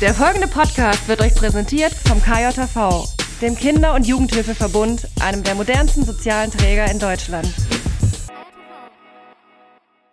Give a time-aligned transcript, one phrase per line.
[0.00, 3.08] Der folgende Podcast wird euch präsentiert vom KJV,
[3.42, 7.52] dem Kinder- und Jugendhilfeverbund, einem der modernsten sozialen Träger in Deutschland.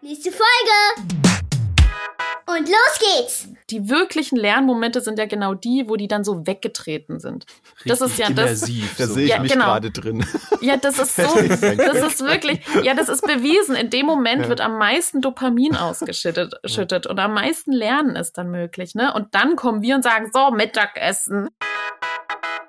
[0.01, 1.34] Nächste Folge!
[2.47, 3.47] Und los geht's!
[3.71, 7.45] Die wirklichen Lernmomente sind ja genau die, wo die dann so weggetreten sind.
[7.85, 8.45] das ist ja das.
[8.69, 9.13] Immersiv, Da so.
[9.15, 9.65] sehe ich Ja, mich genau.
[9.65, 10.23] gerade drin.
[10.61, 11.61] Ja, das ist so, das
[12.13, 13.75] ist wirklich, ja, das ist bewiesen.
[13.75, 18.51] In dem Moment wird am meisten Dopamin ausgeschüttet schüttet und am meisten Lernen ist dann
[18.51, 19.11] möglich, ne?
[19.13, 21.49] Und dann kommen wir und sagen, so, Mittagessen.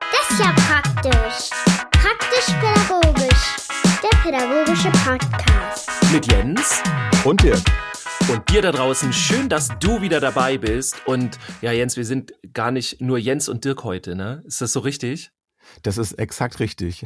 [0.01, 1.51] Das ist ja praktisch.
[1.93, 3.57] Praktisch-pädagogisch.
[4.03, 5.91] Der pädagogische Podcast.
[6.13, 6.83] Mit Jens
[7.25, 7.61] Und Dirk.
[8.31, 9.13] Und dir da draußen.
[9.13, 11.07] Schön, dass du wieder dabei bist.
[11.07, 14.43] Und ja, Jens, wir sind gar nicht nur Jens und Dirk heute, ne?
[14.47, 15.31] Ist das so richtig?
[15.83, 17.05] Das ist exakt richtig.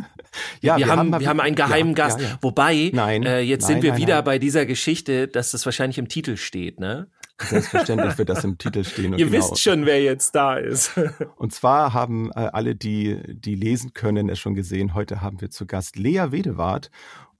[0.60, 2.20] ja, wir, haben, mal- wir haben einen geheimen ja, Gast.
[2.20, 2.38] Ja, ja.
[2.40, 5.98] Wobei, Nein, äh, jetzt nein, sind wir nein, wieder bei dieser Geschichte, dass das wahrscheinlich
[5.98, 7.08] im Titel steht, ne?
[7.40, 9.14] Selbstverständlich wird das im Titel stehen.
[9.14, 9.38] Und Ihr genau.
[9.38, 10.92] wisst schon, wer jetzt da ist.
[11.36, 14.94] Und zwar haben äh, alle, die, die lesen können, es schon gesehen.
[14.94, 16.90] Heute haben wir zu Gast Lea Wedewart.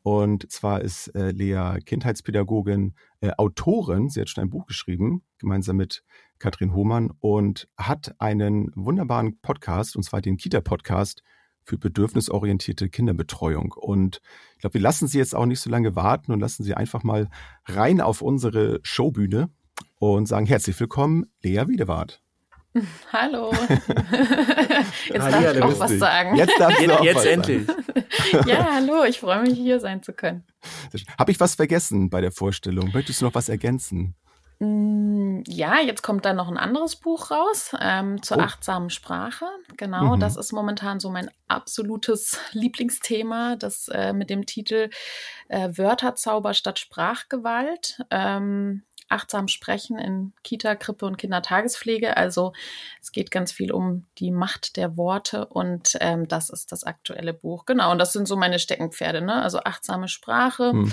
[0.03, 4.09] Und zwar ist äh, Lea Kindheitspädagogin, äh, Autorin.
[4.09, 6.03] Sie hat schon ein Buch geschrieben, gemeinsam mit
[6.39, 11.23] Katrin Hohmann und hat einen wunderbaren Podcast, und zwar den Kita-Podcast
[11.65, 13.73] für bedürfnisorientierte Kinderbetreuung.
[13.73, 14.21] Und
[14.55, 17.05] ich glaube, wir lassen Sie jetzt auch nicht so lange warten und lassen Sie einfach
[17.05, 17.31] mal
[17.67, 19.51] rein auf unsere Showbühne
[20.01, 22.21] und sagen herzlich willkommen, Lea Wedewart.
[23.13, 23.53] Hallo.
[25.09, 26.37] Jetzt darf ich auch was sagen.
[26.37, 27.67] Jetzt du Jetzt, auch jetzt endlich.
[28.47, 30.45] Ja, hallo, ich freue mich, hier sein zu können.
[31.19, 32.91] Habe ich was vergessen bei der Vorstellung?
[32.93, 34.15] Möchtest du noch was ergänzen?
[34.59, 38.41] Mm, Ja, jetzt kommt dann noch ein anderes Buch raus ähm, zur Oh.
[38.41, 39.47] achtsamen Sprache.
[39.77, 40.21] Genau, Mhm.
[40.21, 44.89] das ist momentan so mein absolutes Lieblingsthema, das äh, mit dem Titel
[45.49, 48.01] äh, Wörterzauber statt Sprachgewalt.
[48.11, 52.17] Ähm, achtsam sprechen in Kita, Krippe und Kindertagespflege.
[52.17, 52.53] Also
[53.01, 57.35] es geht ganz viel um die Macht der Worte und ähm, das ist das aktuelle
[57.35, 57.65] Buch.
[57.67, 59.43] Genau, und das sind so meine Steckenpferde, ne?
[59.43, 60.93] Also achtsame Sprache Hm.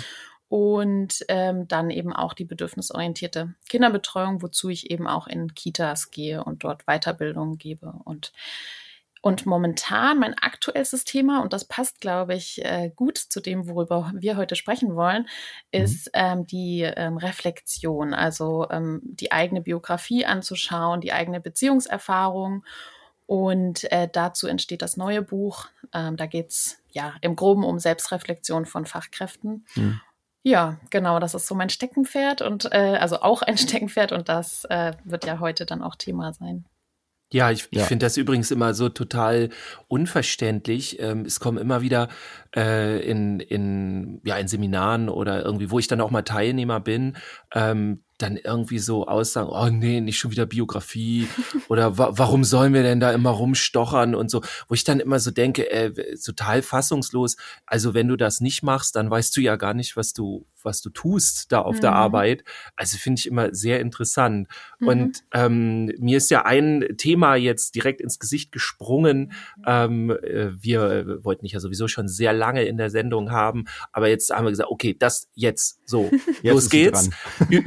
[0.49, 6.43] und ähm, dann eben auch die bedürfnisorientierte Kinderbetreuung, wozu ich eben auch in Kitas gehe
[6.43, 7.93] und dort Weiterbildungen gebe.
[8.03, 8.33] Und,
[9.21, 14.11] und momentan mein aktuellstes Thema, und das passt, glaube ich, äh, gut zu dem, worüber
[14.15, 15.27] wir heute sprechen wollen,
[15.71, 22.63] ist ähm, die ähm, Reflexion, also ähm, die eigene Biografie anzuschauen, die eigene Beziehungserfahrung.
[23.25, 25.67] Und äh, dazu entsteht das neue Buch.
[25.93, 29.65] Ähm, da geht's ja im Groben um Selbstreflexion von Fachkräften.
[29.73, 29.99] Hm.
[30.43, 34.63] Ja, genau, das ist so mein Steckenpferd und äh, also auch ein Steckenpferd und das
[34.65, 36.65] äh, wird ja heute dann auch Thema sein.
[37.31, 37.85] Ja, ich, ich Ja.
[37.85, 39.49] finde das übrigens immer so total
[39.87, 40.99] unverständlich.
[40.99, 42.09] Ähm, es kommen immer wieder
[42.55, 47.17] äh, in, in, ja, in Seminaren oder irgendwie, wo ich dann auch mal Teilnehmer bin,
[47.53, 51.27] ähm, dann irgendwie so Aussagen, oh nee, nicht schon wieder Biografie
[51.69, 55.19] oder wa warum sollen wir denn da immer rumstochern und so, wo ich dann immer
[55.19, 59.55] so denke, äh, total fassungslos, also wenn du das nicht machst, dann weißt du ja
[59.55, 61.95] gar nicht, was du, was du tust da auf der Mhm.
[61.97, 62.43] Arbeit.
[62.75, 64.47] Also finde ich immer sehr interessant.
[64.79, 64.87] Mhm.
[64.87, 69.31] Und ähm, mir ist ja ein Thema jetzt direkt ins Gesicht gesprungen.
[69.65, 73.65] Ähm, äh, wir äh, wollten dich ja sowieso schon sehr lange in der Sendung haben,
[73.93, 77.09] aber jetzt haben wir gesagt, okay, das jetzt so, Jetzt los geht's.
[77.49, 77.63] Ü-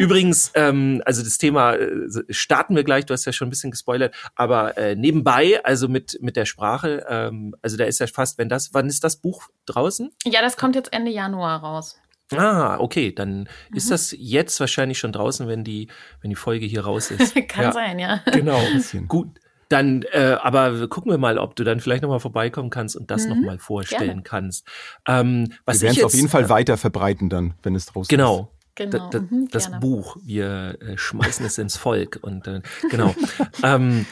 [0.48, 1.88] Übrigens, ähm, also das Thema äh,
[2.30, 3.06] starten wir gleich.
[3.06, 7.04] Du hast ja schon ein bisschen gespoilert, aber äh, nebenbei, also mit mit der Sprache,
[7.08, 10.10] ähm, also da ist ja fast, wenn das, wann ist das Buch draußen?
[10.24, 11.98] Ja, das kommt jetzt Ende Januar raus.
[12.34, 13.90] Ah, okay, dann ist Mhm.
[13.90, 15.88] das jetzt wahrscheinlich schon draußen, wenn die
[16.22, 17.34] wenn die Folge hier raus ist.
[17.48, 18.22] Kann ja, sein, ja.
[18.32, 18.60] Genau.
[18.72, 19.06] Bisschen.
[19.08, 19.38] Gut.
[19.68, 23.24] Dann, äh, aber gucken wir mal, ob du dann vielleicht nochmal vorbeikommen kannst und das
[23.24, 24.22] Mhm, noch nochmal vorstellen gerne.
[24.22, 24.66] kannst.
[25.08, 27.74] Ähm, was Wir werden ich es jetzt, auf jeden Fall äh, weiter verbreiten dann, wenn
[27.74, 28.36] es draußen Genau.
[28.36, 28.52] Genau.
[28.74, 29.80] Da, da, mhm, das gerne.
[29.80, 33.14] Buch, wir äh, schmeißen es ins Volk und äh, genau.
[33.62, 34.06] ähm,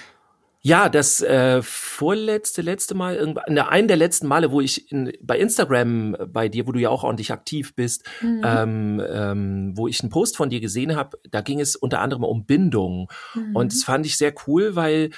[0.62, 5.10] ja, das äh, vorletzte, letzte Mal, irgendwann, ne, einen der letzten Male, wo ich in,
[5.22, 8.43] bei Instagram äh, bei dir, wo du ja auch ordentlich aktiv bist, Mhm.
[8.44, 12.25] ähm, ähm, wo ich einen Post von dir gesehen habe, da ging es unter anderem
[12.25, 13.11] um Bindung.
[13.35, 13.56] Mhm.
[13.56, 15.11] Und das fand ich sehr cool, weil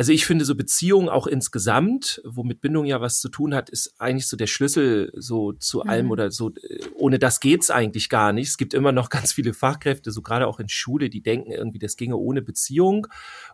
[0.00, 3.92] also ich finde so Beziehungen auch insgesamt, womit Bindung ja was zu tun hat, ist
[4.00, 6.10] eigentlich so der Schlüssel so zu allem Mhm.
[6.12, 6.48] oder so.
[6.54, 8.48] äh, Ohne das geht's eigentlich gar nicht.
[8.48, 11.78] Es gibt immer noch ganz viele Fachkräfte, so gerade auch in Schule, die denken irgendwie,
[11.78, 13.08] das ginge ohne Beziehung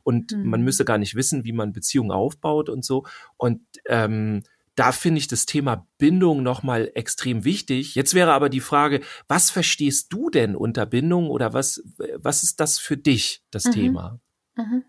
[0.04, 0.48] und Mhm.
[0.48, 3.04] man müsse gar nicht wissen, wie man Beziehungen aufbaut und so.
[3.36, 4.44] Und ähm,
[4.76, 7.96] da finde ich das Thema Bindung nochmal extrem wichtig.
[7.96, 11.82] Jetzt wäre aber die Frage, was verstehst du denn unter Bindung oder was,
[12.18, 13.70] was ist das für dich, das Mhm.
[13.72, 14.20] Thema?
[14.56, 14.84] Mhm.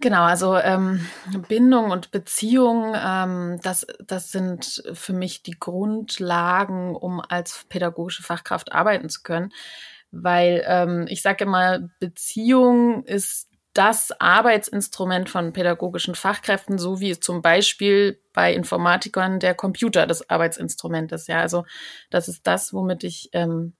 [0.00, 1.06] Genau, also ähm,
[1.48, 8.72] Bindung und Beziehung, ähm, das, das sind für mich die Grundlagen, um als pädagogische Fachkraft
[8.72, 9.52] arbeiten zu können.
[10.12, 17.42] weil ähm, ich sage immer, Beziehung ist das Arbeitsinstrument von pädagogischen Fachkräften, so wie zum
[17.42, 21.28] Beispiel bei Informatikern der Computer das Arbeitsinstrument ist.
[21.28, 21.64] Ja, also
[22.10, 23.74] das ist das, womit ich ähm,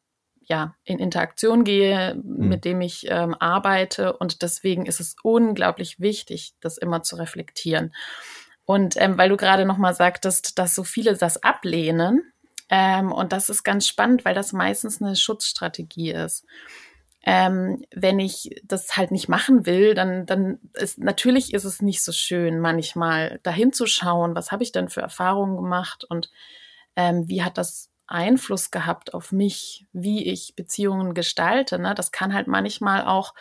[0.46, 2.48] ja in Interaktion gehe, mhm.
[2.48, 7.94] mit dem ich ähm, arbeite und deswegen ist es unglaublich wichtig, das immer zu reflektieren.
[8.64, 12.32] Und ähm, weil du gerade noch mal sagtest, dass so viele das ablehnen,
[12.68, 16.44] ähm, und das ist ganz spannend, weil das meistens eine Schutzstrategie ist.
[17.24, 22.02] Ähm, wenn ich das halt nicht machen will, dann, dann ist natürlich ist es nicht
[22.02, 26.30] so schön, manchmal dahin zu schauen, was habe ich denn für Erfahrungen gemacht und
[26.94, 31.78] ähm, wie hat das Einfluss gehabt auf mich, wie ich Beziehungen gestalte.
[31.78, 31.94] Ne?
[31.94, 33.34] Das kann halt manchmal auch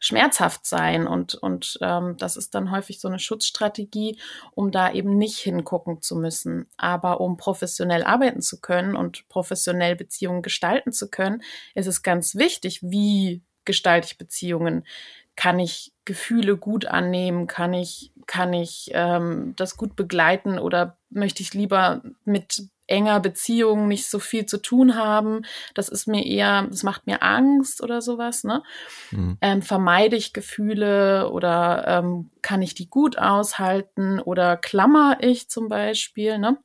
[0.00, 4.18] schmerzhaft sein und, und ähm, das ist dann häufig so eine Schutzstrategie,
[4.54, 6.66] um da eben nicht hingucken zu müssen.
[6.76, 11.42] Aber um professionell arbeiten zu können und professionell Beziehungen gestalten zu können,
[11.74, 14.86] ist es ganz wichtig, wie gestalte ich Beziehungen.
[15.34, 17.46] Kann ich Gefühle gut annehmen?
[17.46, 23.86] Kann ich, kann ich ähm, das gut begleiten oder möchte ich lieber mit enger Beziehung
[23.86, 25.42] nicht so viel zu tun haben.
[25.74, 28.44] Das ist mir eher, das macht mir Angst oder sowas.
[28.44, 28.62] Ne?
[29.10, 29.38] Mhm.
[29.40, 35.68] Ähm, vermeide ich Gefühle oder ähm, kann ich die gut aushalten oder klammer ich zum
[35.68, 36.38] Beispiel.
[36.38, 36.58] Ne?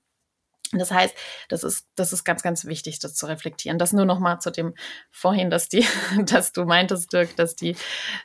[0.71, 1.15] Das heißt,
[1.49, 3.77] das ist, das ist ganz, ganz wichtig, das zu reflektieren.
[3.77, 4.73] Das nur noch mal zu dem
[5.11, 5.85] vorhin, dass die,
[6.25, 7.75] dass du meintest, Dirk, dass die,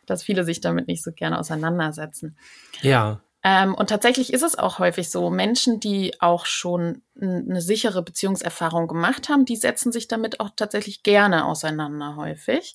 [0.06, 2.36] dass viele sich damit nicht so gerne auseinandersetzen.
[2.80, 3.20] Ja.
[3.48, 8.88] Ähm, und tatsächlich ist es auch häufig so, Menschen, die auch schon eine sichere Beziehungserfahrung
[8.88, 12.74] gemacht haben, die setzen sich damit auch tatsächlich gerne auseinander häufig.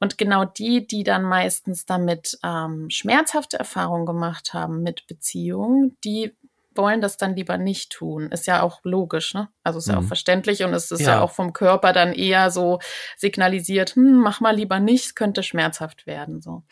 [0.00, 6.34] Und genau die, die dann meistens damit ähm, schmerzhafte Erfahrungen gemacht haben mit Beziehungen, die
[6.74, 8.30] wollen das dann lieber nicht tun.
[8.30, 9.48] Ist ja auch logisch, ne?
[9.64, 9.92] Also ist mhm.
[9.92, 10.08] ja auch mhm.
[10.08, 11.16] verständlich und es ist ja.
[11.16, 11.20] ja.
[11.20, 12.78] auch vom Körper dann eher so
[13.18, 16.40] signalisiert, hm, mach mal lieber nicht, könnte schmerzhaft werden.
[16.40, 16.62] So.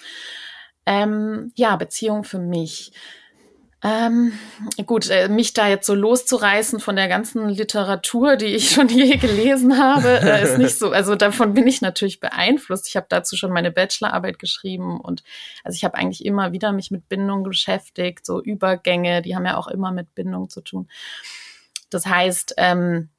[0.86, 2.92] Ähm, ja, Beziehung für mich.
[3.86, 4.32] Ähm,
[4.86, 9.18] gut, äh, mich da jetzt so loszureißen von der ganzen Literatur, die ich schon je
[9.18, 10.90] gelesen habe, äh, ist nicht so.
[10.90, 12.88] Also davon bin ich natürlich beeinflusst.
[12.88, 15.22] Ich habe dazu schon meine Bachelorarbeit geschrieben und
[15.64, 19.58] also ich habe eigentlich immer wieder mich mit Bindung beschäftigt, so Übergänge, die haben ja
[19.58, 20.88] auch immer mit Bindung zu tun.
[21.90, 23.10] Das heißt, ähm,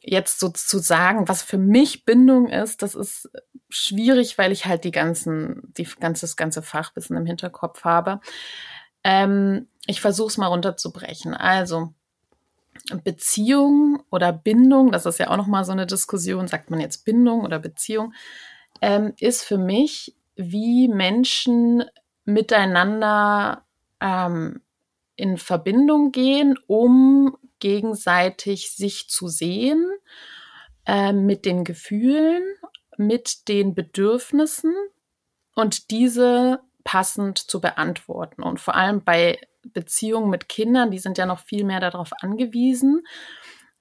[0.00, 3.30] jetzt so zu sagen, was für mich Bindung ist, das ist
[3.68, 8.20] schwierig, weil ich halt die ganzen, die ganze, das ganze Fachwissen im Hinterkopf habe.
[9.04, 11.34] Ähm, ich versuche es mal runterzubrechen.
[11.34, 11.92] Also
[13.04, 17.04] Beziehung oder Bindung, das ist ja auch noch mal so eine Diskussion, sagt man jetzt
[17.04, 18.14] Bindung oder Beziehung,
[18.80, 21.84] ähm, ist für mich, wie Menschen
[22.24, 23.64] miteinander
[24.00, 24.60] ähm,
[25.16, 29.88] in Verbindung gehen, um gegenseitig sich zu sehen,
[30.86, 32.42] äh, mit den Gefühlen,
[32.96, 34.74] mit den Bedürfnissen
[35.54, 38.42] und diese passend zu beantworten.
[38.42, 43.06] Und vor allem bei Beziehungen mit Kindern, die sind ja noch viel mehr darauf angewiesen,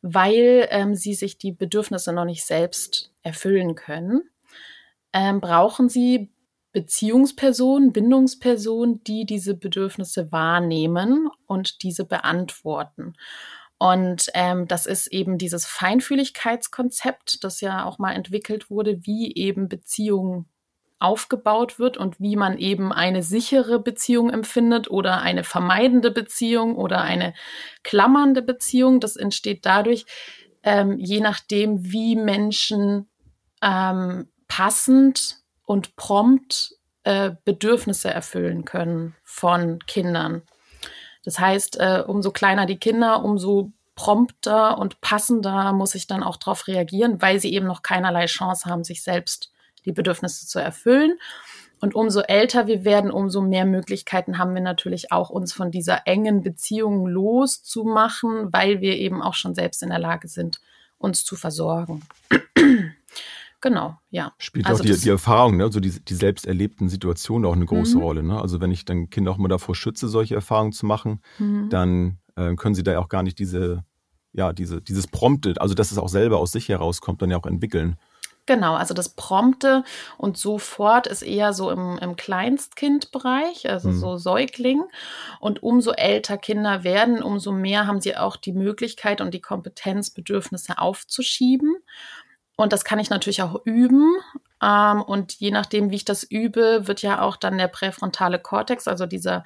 [0.01, 4.21] weil ähm, sie sich die Bedürfnisse noch nicht selbst erfüllen können,
[5.13, 6.31] ähm, brauchen sie
[6.71, 13.15] Beziehungspersonen, Bindungspersonen, die diese Bedürfnisse wahrnehmen und diese beantworten.
[13.77, 19.69] Und ähm, das ist eben dieses Feinfühligkeitskonzept, das ja auch mal entwickelt wurde, wie eben
[19.69, 20.45] Beziehungen
[21.01, 27.01] aufgebaut wird und wie man eben eine sichere Beziehung empfindet oder eine vermeidende Beziehung oder
[27.01, 27.33] eine
[27.83, 28.99] klammernde Beziehung.
[28.99, 30.05] Das entsteht dadurch,
[30.63, 33.09] ähm, je nachdem, wie Menschen
[33.61, 40.43] ähm, passend und prompt äh, Bedürfnisse erfüllen können von Kindern.
[41.23, 46.37] Das heißt, äh, umso kleiner die Kinder, umso prompter und passender muss ich dann auch
[46.37, 49.50] darauf reagieren, weil sie eben noch keinerlei Chance haben, sich selbst
[49.85, 51.17] die Bedürfnisse zu erfüllen.
[51.81, 56.05] Und umso älter wir werden, umso mehr Möglichkeiten haben wir natürlich auch, uns von dieser
[56.05, 60.61] engen Beziehung loszumachen, weil wir eben auch schon selbst in der Lage sind,
[60.99, 62.03] uns zu versorgen.
[63.61, 64.31] genau, ja.
[64.37, 65.63] Spielt also auch die, die Erfahrung, ne?
[65.63, 68.03] also die, die selbst erlebten Situationen auch eine große mhm.
[68.03, 68.23] Rolle.
[68.23, 68.39] Ne?
[68.39, 71.69] Also wenn ich dann Kinder auch mal davor schütze, solche Erfahrungen zu machen, mhm.
[71.71, 73.83] dann äh, können sie da auch gar nicht diese,
[74.33, 77.47] ja, diese, dieses Prompted, also dass es auch selber aus sich herauskommt, dann ja auch
[77.47, 77.97] entwickeln.
[78.51, 79.85] Genau, also das Prompte
[80.17, 83.93] und sofort ist eher so im, im Kleinstkindbereich, also mhm.
[83.97, 84.83] so Säugling.
[85.39, 90.09] Und umso älter Kinder werden, umso mehr haben sie auch die Möglichkeit und die Kompetenz,
[90.09, 91.77] Bedürfnisse aufzuschieben.
[92.57, 94.17] Und das kann ich natürlich auch üben.
[94.61, 98.85] Ähm, und je nachdem, wie ich das übe, wird ja auch dann der präfrontale Kortex,
[98.85, 99.45] also dieser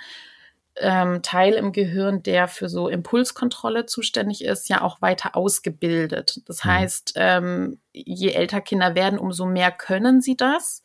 [0.77, 6.41] ähm, Teil im Gehirn, der für so Impulskontrolle zuständig ist, ja auch weiter ausgebildet.
[6.48, 6.70] Das Mhm.
[6.70, 10.84] heißt, ähm, je älter Kinder werden, umso mehr können sie das.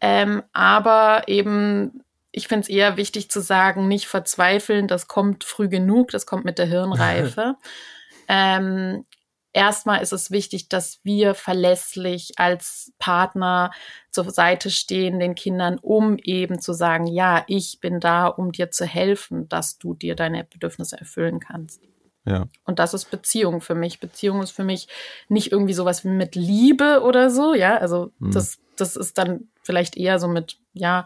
[0.00, 2.02] Ähm, aber eben,
[2.32, 6.44] ich finde es eher wichtig zu sagen, nicht verzweifeln, das kommt früh genug, das kommt
[6.44, 7.54] mit der Hirnreife.
[8.28, 9.06] ähm,
[9.54, 13.70] erstmal ist es wichtig, dass wir verlässlich als Partner
[14.10, 18.70] zur Seite stehen den Kindern, um eben zu sagen, ja, ich bin da, um dir
[18.70, 21.80] zu helfen, dass du dir deine Bedürfnisse erfüllen kannst.
[22.26, 22.46] Ja.
[22.64, 24.00] Und das ist Beziehung für mich.
[24.00, 24.88] Beziehung ist für mich
[25.28, 27.76] nicht irgendwie sowas wie mit Liebe oder so, ja.
[27.76, 28.32] Also Mhm.
[28.32, 31.04] das, das ist dann vielleicht eher so mit, ja,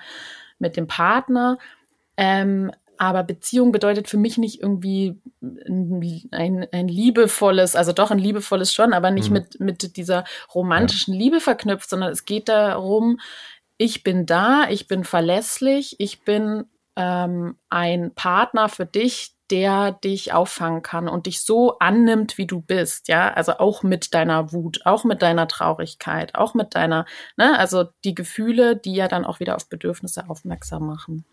[0.59, 1.59] mit dem Partner.
[2.17, 5.21] Ähm, aber Beziehung bedeutet für mich nicht irgendwie
[6.33, 9.35] ein, ein, liebevolles, also doch ein liebevolles schon, aber nicht Mhm.
[9.35, 10.25] mit, mit dieser
[10.55, 13.21] romantischen Liebe verknüpft, sondern es geht darum,
[13.77, 16.65] ich bin da, ich bin verlässlich, ich bin
[16.97, 22.61] ähm, ein Partner für dich, der dich auffangen kann und dich so annimmt, wie du
[22.61, 27.59] bist, ja, also auch mit deiner Wut, auch mit deiner Traurigkeit, auch mit deiner, ne,
[27.59, 31.25] also die Gefühle, die ja dann auch wieder auf Bedürfnisse aufmerksam machen.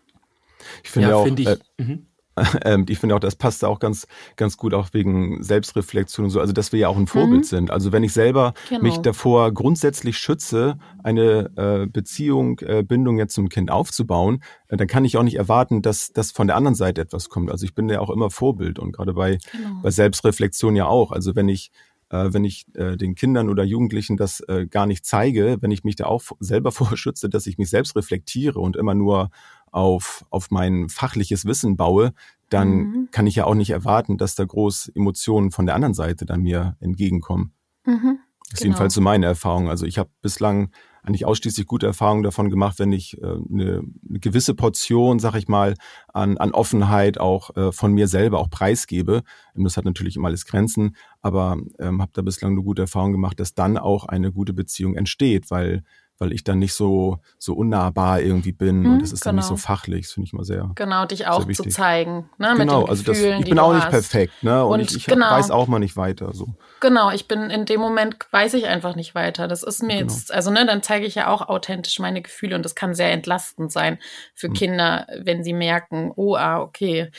[0.84, 1.48] Ich finde ja, auch, finde ich.
[1.48, 2.06] äh, mhm.
[2.66, 4.06] ähm, ich finde auch, das passt da auch ganz,
[4.36, 6.38] ganz gut auch wegen Selbstreflexion und so.
[6.38, 7.44] Also, dass wir ja auch ein Vorbild Mhm.
[7.44, 7.70] sind.
[7.70, 8.82] Also, wenn ich selber Genau.
[8.82, 14.86] mich davor grundsätzlich schütze, eine äh, Beziehung, äh, Bindung jetzt zum Kind aufzubauen, äh, dann
[14.86, 17.50] kann ich auch nicht erwarten, dass das von der anderen Seite etwas kommt.
[17.50, 19.80] Also, ich bin ja auch immer Vorbild und gerade bei, Genau.
[19.82, 21.12] bei Selbstreflexion ja auch.
[21.12, 21.70] Also, wenn ich
[22.10, 25.84] äh, wenn ich äh, den Kindern oder Jugendlichen das äh, gar nicht zeige, wenn ich
[25.84, 29.30] mich da auch selber vorschütze, dass ich mich selbst reflektiere und immer nur
[29.72, 32.12] auf, auf mein fachliches Wissen baue,
[32.48, 33.08] dann Mhm.
[33.10, 36.42] kann ich ja auch nicht erwarten, dass da groß Emotionen von der anderen Seite dann
[36.42, 37.52] mir entgegenkommen.
[37.84, 38.18] Mhm.
[38.48, 38.74] Das ist Genau.
[38.74, 39.68] jedenfalls so meine Erfahrung.
[39.68, 40.70] Also ich habe bislang
[41.06, 45.48] eigentlich ausschließlich gute Erfahrungen davon gemacht, wenn ich äh, eine, eine gewisse Portion, sag ich
[45.48, 45.74] mal,
[46.12, 49.22] an, an Offenheit auch äh, von mir selber auch preisgebe.
[49.54, 53.38] Das hat natürlich immer alles Grenzen, aber ähm, habe da bislang eine gute Erfahrung gemacht,
[53.38, 55.84] dass dann auch eine gute Beziehung entsteht, weil
[56.18, 59.44] weil ich dann nicht so so unnahbar irgendwie bin Mhm, und das ist dann nicht
[59.44, 59.66] so genau.
[59.66, 60.06] fachlich.
[60.06, 62.84] Das finde ich mal sehr Genau, dich auch zu zeigen, ne, mit genau.
[62.84, 63.90] Also das, Gefühlen, ich die bin auch nicht hast.
[63.90, 64.64] perfekt, ne?
[64.64, 65.30] Und, Und ich, ich genau.
[65.30, 66.32] weiß auch mal nicht weiter.
[66.32, 66.48] So.
[66.80, 69.48] Genau, ich bin in dem Moment weiß ich einfach nicht weiter.
[69.48, 70.12] Das ist mir Genau.
[70.12, 73.12] jetzt, also ne, dann zeige ich ja auch authentisch meine Gefühle und das kann sehr
[73.12, 73.98] entlastend sein
[74.34, 74.52] für Mhm.
[74.54, 77.10] Kinder, wenn sie merken, oh, ah, okay,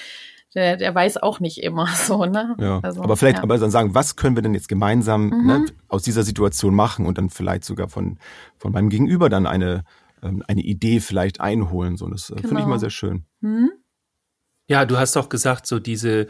[0.58, 2.56] der, der weiß auch nicht immer so, ne?
[2.60, 3.44] Ja, Also, aber vielleicht ja.
[3.44, 5.46] aber dann sagen, was können wir denn jetzt gemeinsam Mhm.
[5.46, 8.18] ne, aus dieser Situation machen und dann vielleicht sogar von,
[8.58, 9.84] von meinem Gegenüber dann eine,
[10.24, 11.96] ähm, eine Idee vielleicht einholen.
[11.96, 12.68] So, das äh, finde ich Genau.
[12.70, 13.26] mal sehr schön.
[13.42, 13.70] Hm?
[14.68, 16.28] Ja, du hast auch gesagt, so diese,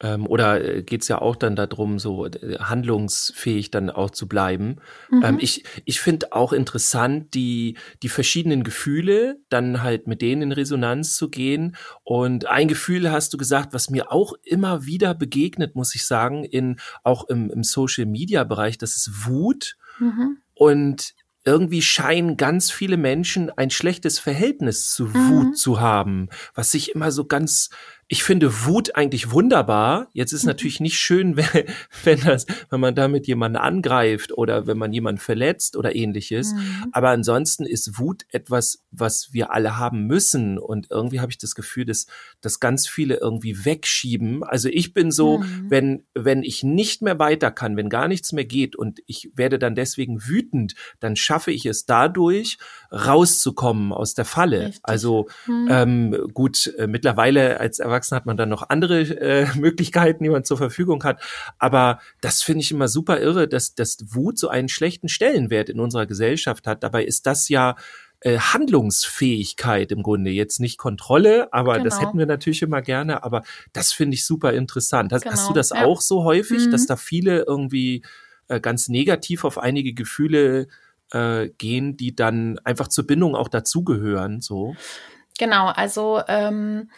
[0.00, 4.76] ähm, oder äh, geht's ja auch dann darum, so äh, handlungsfähig dann auch zu bleiben.
[5.10, 5.22] Mhm.
[5.24, 10.52] Ähm, ich ich finde auch interessant, die, die verschiedenen Gefühle, dann halt mit denen in
[10.52, 11.76] Resonanz zu gehen.
[12.04, 16.44] Und ein Gefühl hast du gesagt, was mir auch immer wieder begegnet, muss ich sagen,
[16.44, 19.76] in, auch im, im Social Media Bereich, das ist Wut.
[19.98, 20.38] Mhm.
[20.54, 25.30] Und irgendwie scheinen ganz viele Menschen ein schlechtes Verhältnis zu Mhm.
[25.30, 27.70] Wut zu haben, was sich immer so ganz,
[28.12, 30.08] ich finde Wut eigentlich wunderbar.
[30.12, 30.48] Jetzt ist Mhm.
[30.48, 31.64] natürlich nicht schön, wenn,
[32.02, 36.52] wenn das, wenn man damit jemanden angreift oder wenn man jemanden verletzt oder ähnliches.
[36.52, 36.88] Mhm.
[36.90, 40.58] Aber ansonsten ist Wut etwas, was wir alle haben müssen.
[40.58, 42.06] Und irgendwie habe ich das Gefühl, dass,
[42.40, 44.42] dass ganz viele irgendwie wegschieben.
[44.42, 45.66] Also ich bin so, Mhm.
[45.70, 49.60] wenn, wenn ich nicht mehr weiter kann, wenn gar nichts mehr geht und ich werde
[49.60, 52.58] dann deswegen wütend, dann schaffe ich es dadurch,
[52.90, 54.60] rauszukommen aus der Falle.
[54.66, 54.80] Richtig.
[54.82, 55.68] Also Mhm.
[55.70, 60.44] ähm, gut, äh, mittlerweile als Erwachsener hat man dann noch andere äh, Möglichkeiten, die man
[60.44, 61.20] zur Verfügung hat.
[61.58, 65.80] Aber das finde ich immer super irre, dass, dass Wut so einen schlechten Stellenwert in
[65.80, 66.82] unserer Gesellschaft hat.
[66.82, 67.76] Dabei ist das ja
[68.22, 70.30] äh, Handlungsfähigkeit im Grunde.
[70.30, 72.08] Jetzt nicht Kontrolle, aber das Genau.
[72.08, 73.22] hätten wir natürlich immer gerne.
[73.24, 73.42] Aber
[73.72, 75.12] das finde ich super interessant.
[75.12, 75.84] Hast, hast Genau, du das ja.
[75.84, 76.70] auch so häufig, Mhm.
[76.70, 78.02] dass da viele irgendwie
[78.48, 80.66] äh, ganz negativ auf einige Gefühle
[81.12, 84.74] äh, gehen, die dann einfach zur Bindung auch dazugehören, so?
[85.38, 86.90] Genau, also ähm,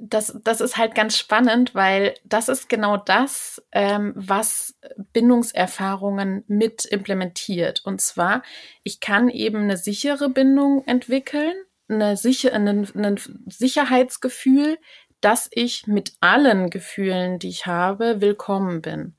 [0.00, 4.78] das, das ist halt ganz spannend, weil das ist genau das, ähm, was
[5.12, 7.82] Bindungserfahrungen mit implementiert.
[7.84, 8.42] Und zwar,
[8.82, 11.52] ich kann eben eine sichere Bindung entwickeln,
[11.88, 14.78] eine sicher, ein, ein Sicherheitsgefühl,
[15.20, 19.16] dass ich mit allen Gefühlen, die ich habe, willkommen bin.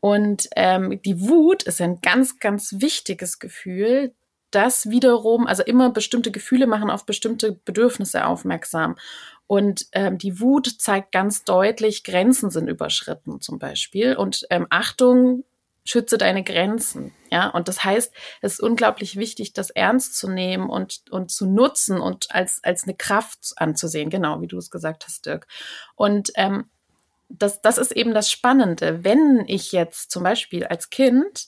[0.00, 4.14] Und ähm, die Wut ist ein ganz, ganz wichtiges Gefühl,
[4.52, 8.96] das wiederum, also immer bestimmte Gefühle machen auf bestimmte Bedürfnisse aufmerksam.
[9.46, 14.16] Und ähm, die Wut zeigt ganz deutlich, Grenzen sind überschritten zum Beispiel.
[14.16, 15.44] Und ähm, Achtung,
[15.84, 17.12] schütze deine Grenzen.
[17.30, 21.46] Ja, und das heißt, es ist unglaublich wichtig, das ernst zu nehmen und, und zu
[21.46, 24.10] nutzen und als, als eine Kraft anzusehen.
[24.10, 25.46] Genau, wie du es gesagt hast, Dirk.
[25.96, 26.70] Und ähm,
[27.28, 29.04] das, das ist eben das Spannende.
[29.04, 31.46] Wenn ich jetzt zum Beispiel als Kind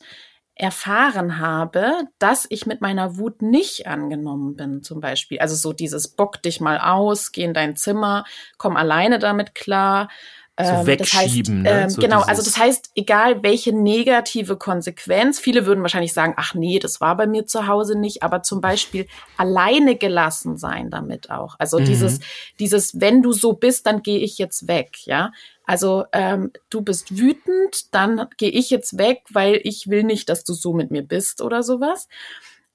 [0.56, 5.40] erfahren habe, dass ich mit meiner Wut nicht angenommen bin, zum Beispiel.
[5.40, 8.24] Also so dieses Bock dich mal aus, geh in dein Zimmer,
[8.56, 10.08] komm alleine damit klar,
[10.56, 11.64] so ähm, wegschieben.
[11.64, 11.82] Das heißt, ne?
[11.82, 16.54] ähm, so genau, also das heißt, egal welche negative Konsequenz, viele würden wahrscheinlich sagen, ach
[16.54, 19.06] nee, das war bei mir zu Hause nicht, aber zum Beispiel
[19.36, 21.56] alleine gelassen sein damit auch.
[21.58, 21.86] Also mhm.
[21.86, 22.20] dieses,
[22.60, 25.32] dieses, wenn du so bist, dann gehe ich jetzt weg, ja.
[25.64, 30.44] Also ähm, du bist wütend, dann gehe ich jetzt weg, weil ich will nicht, dass
[30.44, 32.08] du so mit mir bist oder sowas.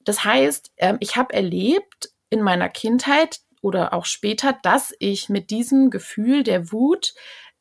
[0.04, 5.52] Das heißt, ähm, ich habe erlebt in meiner Kindheit oder auch später, dass ich mit
[5.52, 7.14] diesem Gefühl der Wut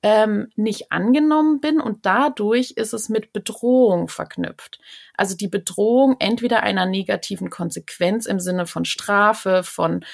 [0.02, 4.78] ähm, nicht angenommen bin und dadurch ist es mit Bedrohung verknüpft.
[5.16, 10.04] Also die Bedrohung entweder einer negativen Konsequenz im Sinne von Strafe, von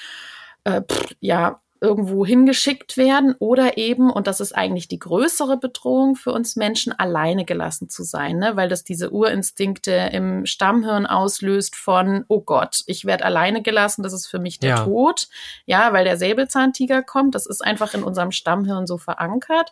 [0.63, 6.15] äh, pff, ja irgendwo hingeschickt werden oder eben, und das ist eigentlich die größere Bedrohung
[6.15, 8.55] für uns Menschen, alleine gelassen zu sein, ne?
[8.55, 14.13] weil das diese Urinstinkte im Stammhirn auslöst von, oh Gott, ich werde alleine gelassen, das
[14.13, 14.83] ist für mich der ja.
[14.83, 15.27] Tod,
[15.65, 19.71] ja, weil der Säbelzahntiger kommt, das ist einfach in unserem Stammhirn so verankert.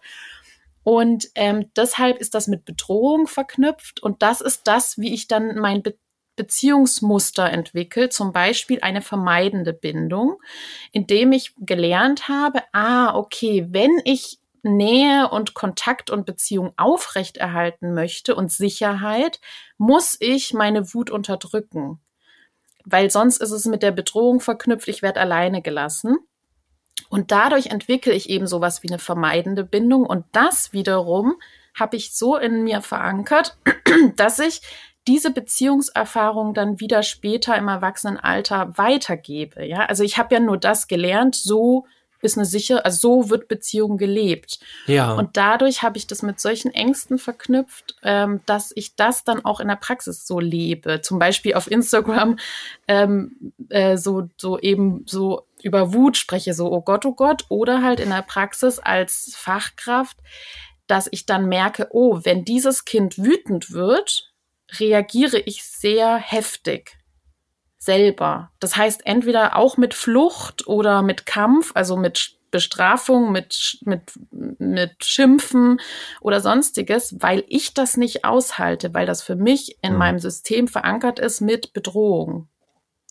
[0.83, 5.57] Und ähm, deshalb ist das mit Bedrohung verknüpft und das ist das, wie ich dann
[5.57, 5.95] mein Be
[6.35, 10.41] Beziehungsmuster entwickelt, zum Beispiel eine vermeidende Bindung,
[10.91, 18.33] indem ich gelernt habe, ah, okay, wenn ich Nähe und Kontakt und Beziehung aufrechterhalten möchte
[18.35, 19.39] und Sicherheit,
[19.77, 21.99] muss ich meine Wut unterdrücken.
[22.85, 26.17] Weil sonst ist es mit der Bedrohung verknüpft, ich werde alleine gelassen.
[27.09, 30.05] Und dadurch entwickle ich eben sowas wie eine vermeidende Bindung.
[30.05, 31.35] Und das wiederum
[31.77, 33.57] habe ich so in mir verankert,
[34.15, 34.61] dass ich
[35.07, 39.65] diese Beziehungserfahrung dann wieder später im Erwachsenenalter weitergebe.
[39.65, 41.85] Ja, also ich habe ja nur das gelernt, so
[42.23, 44.59] ist eine sichere, also so wird Beziehung gelebt.
[44.87, 45.13] Ja.
[45.13, 49.59] Und dadurch habe ich das mit solchen Ängsten verknüpft, ähm, dass ich das dann auch
[49.59, 51.01] in der Praxis so lebe.
[51.01, 52.37] Zum Beispiel auf Instagram
[52.87, 57.81] ähm, äh, so, so eben so über Wut spreche, so oh Gott, oh Gott, oder
[57.81, 60.17] halt in der Praxis als Fachkraft,
[60.87, 64.32] dass ich dann merke, oh, wenn dieses Kind wütend wird,
[64.79, 66.97] reagiere ich sehr heftig
[67.77, 68.51] selber.
[68.59, 75.03] Das heißt, entweder auch mit Flucht oder mit Kampf, also mit Bestrafung, mit, mit, mit
[75.03, 75.81] Schimpfen
[76.21, 79.97] oder sonstiges, weil ich das nicht aushalte, weil das für mich in mhm.
[79.97, 82.47] meinem System verankert ist mit Bedrohung.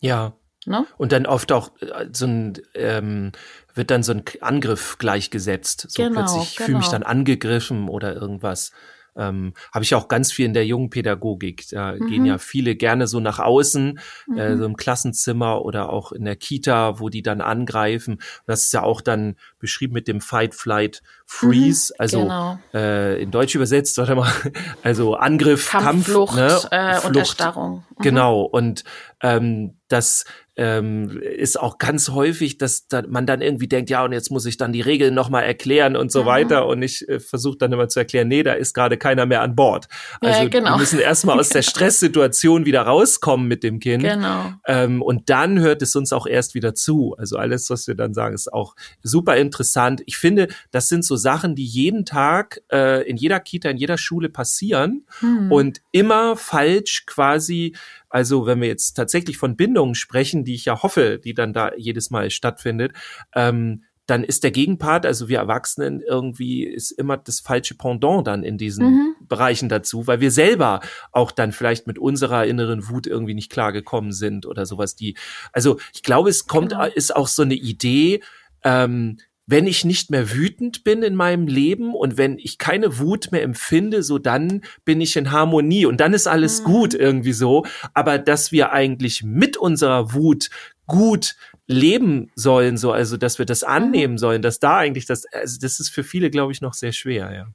[0.01, 0.35] Ja.
[0.65, 0.87] Ne?
[0.97, 3.33] Und dann oft auch äh, so ein, ähm,
[3.75, 5.87] wird dann so ein Angriff gleichgesetzt.
[5.91, 6.67] So genau, plötzlich genau.
[6.67, 8.71] fühle mich dann angegriffen oder irgendwas
[9.17, 11.69] ähm, habe ich auch ganz viel in der jungen Pädagogik.
[11.71, 12.07] Da mhm.
[12.07, 14.39] gehen ja viele gerne so nach außen, mhm.
[14.39, 18.21] äh, so im Klassenzimmer oder auch in der Kita, wo die dann angreifen.
[18.47, 22.59] Das ist ja auch dann beschrieben mit dem Fight, Flight, Freeze, mhm, also genau.
[22.75, 24.33] äh, in Deutsch übersetzt, warte mal,
[24.83, 26.61] also Angriff, Kampf, Kampf Flucht, ne?
[26.71, 27.07] äh, Flucht.
[27.07, 27.85] und Erstarrung.
[27.99, 28.03] Mhm.
[28.03, 28.85] Genau, und
[29.21, 34.13] ähm, das ähm, ist auch ganz häufig, dass da man dann irgendwie denkt, ja, und
[34.13, 36.27] jetzt muss ich dann die Regeln nochmal erklären und so mhm.
[36.27, 36.67] weiter.
[36.67, 39.57] Und ich äh, versuche dann immer zu erklären, nee, da ist gerade keiner mehr an
[39.57, 39.89] Bord.
[40.21, 40.73] Also ja, genau.
[40.73, 44.03] wir müssen erstmal aus der Stresssituation wieder rauskommen mit dem Kind.
[44.03, 44.53] Genau.
[44.67, 47.15] Ähm, und dann hört es uns auch erst wieder zu.
[47.17, 50.03] Also alles, was wir dann sagen, ist auch super interessant.
[50.05, 53.97] Ich finde, das sind so Sachen, die jeden Tag äh, in jeder Kita, in jeder
[53.97, 55.51] Schule passieren mhm.
[55.51, 57.75] und immer falsch quasi
[58.13, 61.73] also wenn wir jetzt tatsächlich von Bindungen sprechen, die ich ja hoffe, die dann da
[61.77, 62.93] jedes Mal stattfindet,
[63.35, 68.43] ähm, dann ist der Gegenpart, also wir Erwachsenen irgendwie ist immer das falsche Pendant dann
[68.43, 69.15] in diesen mhm.
[69.21, 70.81] Bereichen dazu, weil wir selber
[71.13, 74.97] auch dann vielleicht mit unserer inneren Wut irgendwie nicht klargekommen sind oder sowas.
[74.97, 75.17] Die,
[75.53, 76.85] also ich glaube, es kommt, genau.
[76.85, 78.21] ist auch so eine Idee,
[78.65, 83.33] ähm, wenn ich nicht mehr wütend bin in meinem Leben und wenn ich keine Wut
[83.33, 86.65] mehr empfinde, so dann bin ich in Harmonie und dann ist alles mhm.
[86.65, 87.65] gut irgendwie so.
[87.95, 90.51] Aber dass wir eigentlich mit unserer Wut
[90.87, 91.35] gut
[91.67, 93.69] leben sollen, so, also dass wir das mhm.
[93.69, 96.93] annehmen sollen, dass da eigentlich das, also das ist für viele, glaube ich, noch sehr
[96.93, 97.47] schwer, ja.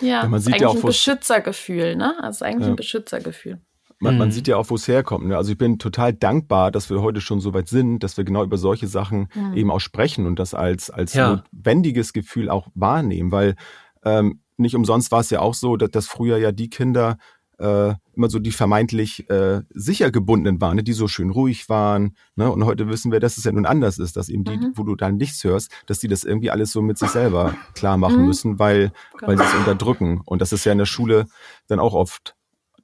[0.00, 2.14] Ja, ja man sieht ja auch, ein Beschützergefühl, ne?
[2.20, 2.72] Das ist eigentlich ja.
[2.72, 3.60] ein Beschützergefühl.
[3.98, 4.18] Man, mhm.
[4.18, 5.26] man sieht ja auch, wo es herkommt.
[5.26, 5.36] Ne?
[5.36, 8.44] Also ich bin total dankbar, dass wir heute schon so weit sind, dass wir genau
[8.44, 9.54] über solche Sachen mhm.
[9.54, 11.42] eben auch sprechen und das als, als ja.
[11.52, 13.56] notwendiges Gefühl auch wahrnehmen, weil
[14.04, 17.18] ähm, nicht umsonst war es ja auch so, dass, dass früher ja die Kinder
[17.58, 20.82] äh, immer so die vermeintlich äh, sicher gebundenen waren, ne?
[20.82, 22.14] die so schön ruhig waren.
[22.34, 22.50] Ne?
[22.50, 24.72] Und heute wissen wir, dass es ja nun anders ist, dass eben die, mhm.
[24.74, 27.96] wo du dann nichts hörst, dass die das irgendwie alles so mit sich selber klar
[27.96, 28.26] machen mhm.
[28.26, 30.20] müssen, weil, weil sie es unterdrücken.
[30.24, 31.26] Und das ist ja in der Schule
[31.66, 32.35] dann auch oft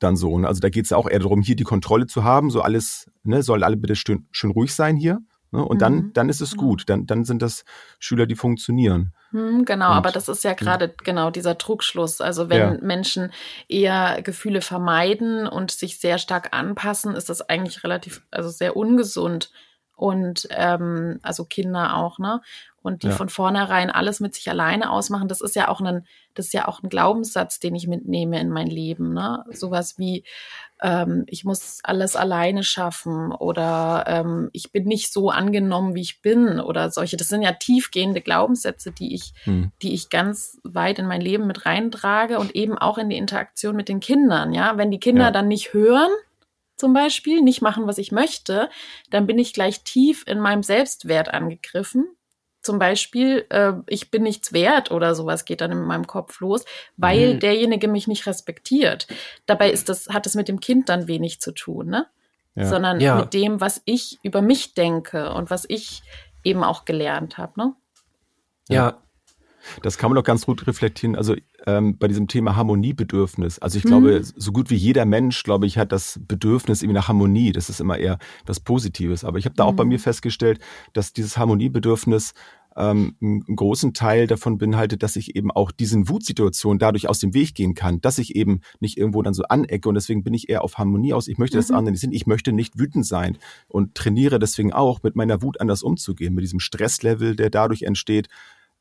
[0.02, 0.38] dann so.
[0.38, 0.48] Ne?
[0.48, 3.10] Also da geht es ja auch eher darum, hier die Kontrolle zu haben, so alles,
[3.22, 5.20] ne, soll alle bitte schön, schön ruhig sein hier.
[5.52, 5.64] Ne?
[5.64, 5.80] Und mhm.
[5.80, 6.62] dann, dann ist es genau.
[6.64, 6.84] gut.
[6.88, 7.64] Dann, dann sind das
[7.98, 9.12] Schüler, die funktionieren.
[9.30, 10.92] Hm, genau, und, aber das ist ja gerade ja.
[11.04, 12.20] genau dieser Trugschluss.
[12.20, 12.78] Also wenn ja.
[12.80, 13.32] Menschen
[13.68, 19.50] eher Gefühle vermeiden und sich sehr stark anpassen, ist das eigentlich relativ, also sehr ungesund.
[19.94, 22.40] Und ähm, also Kinder auch, ne?
[22.82, 23.12] Und die ja.
[23.12, 26.66] von vornherein alles mit sich alleine ausmachen, das ist ja auch ein, das ist ja
[26.66, 29.14] auch ein Glaubenssatz, den ich mitnehme in mein Leben.
[29.14, 29.44] Ne?
[29.50, 30.24] Sowas wie,
[30.82, 36.20] ähm, ich muss alles alleine schaffen oder ähm, ich bin nicht so angenommen, wie ich
[36.22, 37.16] bin oder solche.
[37.16, 39.70] Das sind ja tiefgehende Glaubenssätze, die ich, hm.
[39.80, 43.76] die ich ganz weit in mein Leben mit reintrage und eben auch in die Interaktion
[43.76, 44.52] mit den Kindern.
[44.52, 45.30] Ja, wenn die Kinder ja.
[45.30, 46.10] dann nicht hören,
[46.76, 48.68] zum Beispiel, nicht machen, was ich möchte,
[49.10, 52.06] dann bin ich gleich tief in meinem Selbstwert angegriffen
[52.62, 56.64] zum Beispiel, äh, ich bin nichts wert oder sowas geht dann in meinem Kopf los,
[56.96, 57.40] weil mhm.
[57.40, 59.06] derjenige mich nicht respektiert.
[59.46, 62.06] Dabei ist das, hat es mit dem Kind dann wenig zu tun, ne?
[62.54, 62.66] Ja.
[62.66, 63.16] Sondern ja.
[63.16, 66.02] mit dem, was ich über mich denke und was ich
[66.44, 67.74] eben auch gelernt habe, ne?
[68.68, 68.98] Ja.
[69.82, 71.16] Das kann man doch ganz gut reflektieren.
[71.16, 71.34] Also
[71.66, 73.58] ähm, bei diesem Thema Harmoniebedürfnis.
[73.58, 74.24] Also ich glaube, mhm.
[74.36, 77.52] so gut wie jeder Mensch, glaube ich, hat das Bedürfnis irgendwie nach Harmonie.
[77.52, 79.24] Das ist immer eher was Positives.
[79.24, 80.02] Aber ich habe da auch bei mir mhm.
[80.02, 80.60] festgestellt,
[80.92, 82.34] dass dieses Harmoniebedürfnis
[82.76, 87.34] ähm, einen großen Teil davon beinhaltet, dass ich eben auch diesen Wutsituationen dadurch aus dem
[87.34, 90.48] Weg gehen kann, dass ich eben nicht irgendwo dann so anecke und deswegen bin ich
[90.48, 91.28] eher auf Harmonie aus.
[91.28, 91.60] Ich möchte mhm.
[91.60, 92.14] das andere nicht sind.
[92.14, 96.44] Ich möchte nicht wütend sein und trainiere deswegen auch mit meiner Wut anders umzugehen, mit
[96.44, 98.28] diesem Stresslevel, der dadurch entsteht,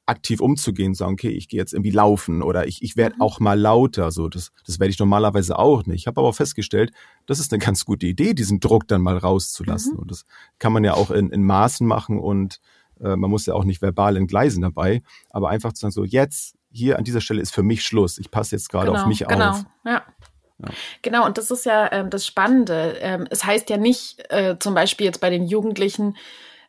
[0.05, 3.21] aktiv umzugehen, sagen, okay, ich gehe jetzt irgendwie laufen oder ich, ich werde mhm.
[3.21, 4.11] auch mal lauter.
[4.11, 6.01] So, das, das werde ich normalerweise auch nicht.
[6.01, 6.91] Ich habe aber festgestellt,
[7.27, 9.93] das ist eine ganz gute Idee, diesen Druck dann mal rauszulassen.
[9.93, 9.99] Mhm.
[9.99, 10.25] Und das
[10.59, 12.59] kann man ja auch in, in Maßen machen und
[12.99, 16.55] äh, man muss ja auch nicht verbal entgleisen dabei, aber einfach zu sagen, so jetzt,
[16.73, 18.17] hier an dieser Stelle ist für mich Schluss.
[18.17, 19.65] Ich passe jetzt gerade genau, auf mich genau, auf.
[19.85, 20.03] Ja.
[20.59, 20.69] Ja.
[21.01, 22.97] Genau, und das ist ja ähm, das Spannende.
[23.01, 26.15] Ähm, es heißt ja nicht, äh, zum Beispiel jetzt bei den Jugendlichen,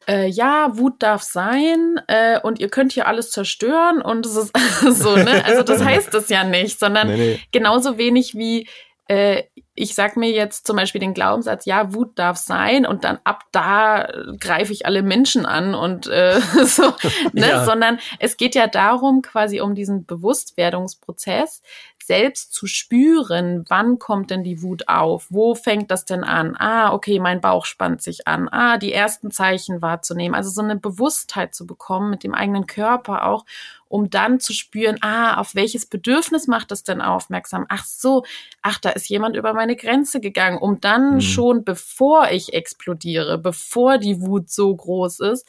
[0.09, 4.53] äh, ja, Wut darf sein äh, und ihr könnt hier alles zerstören und es ist
[5.03, 5.45] so, ne?
[5.45, 7.41] Also das heißt das ja nicht, sondern nee, nee.
[7.53, 8.69] genauso wenig wie
[9.09, 13.19] äh, ich sag mir jetzt zum Beispiel den Glaubenssatz, ja, Wut darf sein und dann
[13.25, 14.07] ab da
[14.39, 16.93] greife ich alle Menschen an und äh, so,
[17.33, 17.49] ne?
[17.49, 17.65] Ja.
[17.65, 21.63] sondern es geht ja darum, quasi um diesen Bewusstwerdungsprozess,
[22.05, 25.27] selbst zu spüren, wann kommt denn die Wut auf?
[25.31, 26.57] Wo fängt das denn an?
[26.57, 28.49] Ah, okay, mein Bauch spannt sich an.
[28.49, 30.35] Ah, die ersten Zeichen wahrzunehmen.
[30.35, 33.45] Also so eine Bewusstheit zu bekommen mit dem eigenen Körper auch,
[33.89, 37.67] um dann zu spüren, ah, auf welches Bedürfnis macht das denn aufmerksam?
[37.69, 38.25] Ach so,
[38.63, 41.20] ach, da ist jemand über meine Grenze gegangen, um dann mhm.
[41.20, 45.48] schon, bevor ich explodiere, bevor die Wut so groß ist,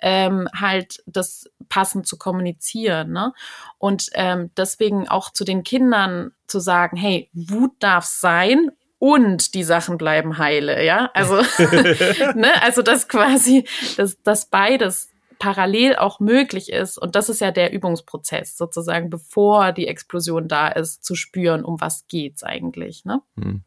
[0.00, 3.12] ähm, halt das passend zu kommunizieren.
[3.12, 3.32] Ne?
[3.78, 9.64] Und ähm, deswegen auch zu den Kindern zu sagen, hey, Wut darf sein und die
[9.64, 11.10] Sachen bleiben heile, ja.
[11.14, 11.36] Also,
[12.34, 13.64] ne, also das quasi,
[13.96, 15.11] dass, dass beides
[15.42, 16.98] parallel auch möglich ist.
[16.98, 21.80] Und das ist ja der Übungsprozess, sozusagen, bevor die Explosion da ist, zu spüren, um
[21.80, 23.04] was geht's eigentlich.
[23.04, 23.22] Ne?
[23.36, 23.64] Hm.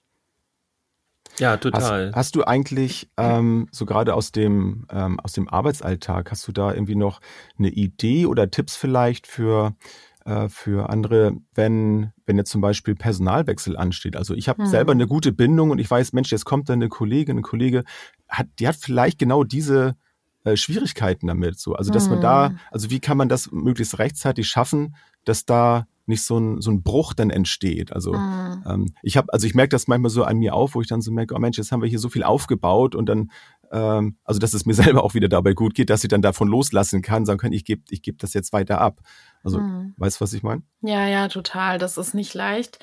[1.37, 2.07] Ja, total.
[2.07, 6.53] Hast, hast du eigentlich ähm, so gerade aus dem ähm, aus dem Arbeitsalltag hast du
[6.53, 7.19] da irgendwie noch
[7.59, 9.75] eine Idee oder Tipps vielleicht für
[10.23, 14.15] äh, für andere, wenn wenn jetzt zum Beispiel Personalwechsel ansteht?
[14.15, 14.69] Also ich habe hm.
[14.69, 17.83] selber eine gute Bindung und ich weiß, Mensch, jetzt kommt da eine Kollegin, ein Kollege,
[18.29, 19.97] hat die hat vielleicht genau diese
[20.45, 21.59] äh, Schwierigkeiten damit.
[21.59, 22.13] So, also dass hm.
[22.13, 22.59] man da, hm.
[22.71, 26.83] also wie kann man das möglichst rechtzeitig schaffen, dass da nicht so ein, so ein
[26.83, 27.91] Bruch dann entsteht.
[27.91, 28.63] Also mhm.
[28.67, 31.01] ähm, ich habe, also ich merke das manchmal so an mir auf, wo ich dann
[31.01, 33.31] so merke, oh Mensch, jetzt haben wir hier so viel aufgebaut und dann,
[33.71, 36.47] ähm, also dass es mir selber auch wieder dabei gut geht, dass ich dann davon
[36.47, 39.01] loslassen kann, sagen kann, ich gebe ich geb das jetzt weiter ab.
[39.43, 39.95] Also mhm.
[39.97, 40.61] weißt du, was ich meine?
[40.81, 41.79] Ja, ja, total.
[41.79, 42.77] Das ist nicht leicht.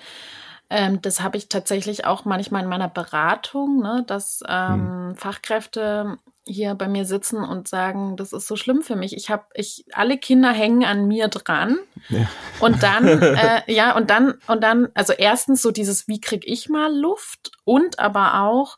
[0.69, 5.17] Ähm, das habe ich tatsächlich auch manchmal in meiner Beratung, ne, dass ähm, hm.
[5.17, 9.17] Fachkräfte hier bei mir sitzen und sagen, das ist so schlimm für mich.
[9.17, 11.79] Ich habe, ich, alle Kinder hängen an mir dran.
[12.09, 12.29] Ja.
[12.61, 16.69] Und dann, äh, ja, und dann, und dann, also erstens so dieses, wie krieg ich
[16.69, 17.53] mal Luft?
[17.65, 18.77] Und aber auch,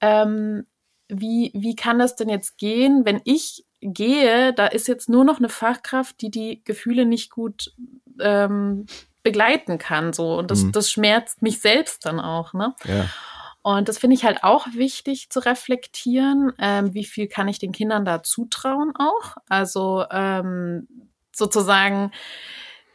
[0.00, 0.66] ähm,
[1.08, 5.38] wie, wie kann das denn jetzt gehen, wenn ich gehe, da ist jetzt nur noch
[5.38, 7.72] eine Fachkraft, die die Gefühle nicht gut
[8.20, 8.86] ähm,
[9.22, 10.36] begleiten kann, so.
[10.36, 10.72] Und das, mhm.
[10.72, 12.74] das schmerzt mich selbst dann auch, ne?
[12.84, 13.06] Ja.
[13.68, 16.54] Und das finde ich halt auch wichtig zu reflektieren.
[16.58, 19.36] Ähm, wie viel kann ich den Kindern da zutrauen auch?
[19.46, 20.88] Also ähm,
[21.36, 22.10] sozusagen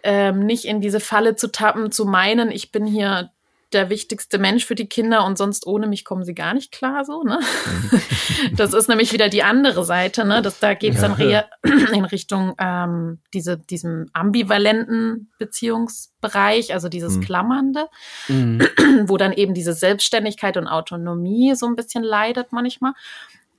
[0.02, 3.30] ähm, nicht in diese Falle zu tappen, zu meinen, ich bin hier
[3.74, 7.06] der wichtigste Mensch für die Kinder und sonst ohne mich kommen sie gar nicht klar,
[7.06, 7.40] so, ne?
[7.66, 8.56] Mhm.
[8.56, 10.42] das ist nämlich wieder die andere Seite, ne?
[10.42, 17.22] Das, da geht's dann eher in Richtung ähm, diese, diesem ambivalenten Beziehungsbereich, also dieses mhm.
[17.22, 17.88] Klammernde,
[18.28, 18.62] mhm.
[19.08, 22.94] wo dann eben diese Selbstständigkeit und Autonomie so ein bisschen leidet manchmal.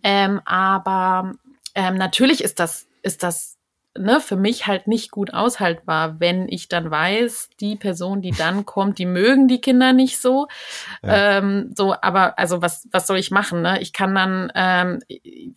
[0.03, 1.33] Ähm, aber
[1.75, 3.54] ähm, natürlich ist das, ist das
[3.97, 8.65] ne, für mich halt nicht gut aushaltbar, wenn ich dann weiß, die Person, die dann
[8.67, 10.49] kommt, die mögen die Kinder nicht so.
[11.03, 11.39] Ja.
[11.39, 13.63] Ähm, so, aber also was, was soll ich machen?
[13.63, 13.81] Ne?
[13.81, 15.01] Ich kann dann, ähm,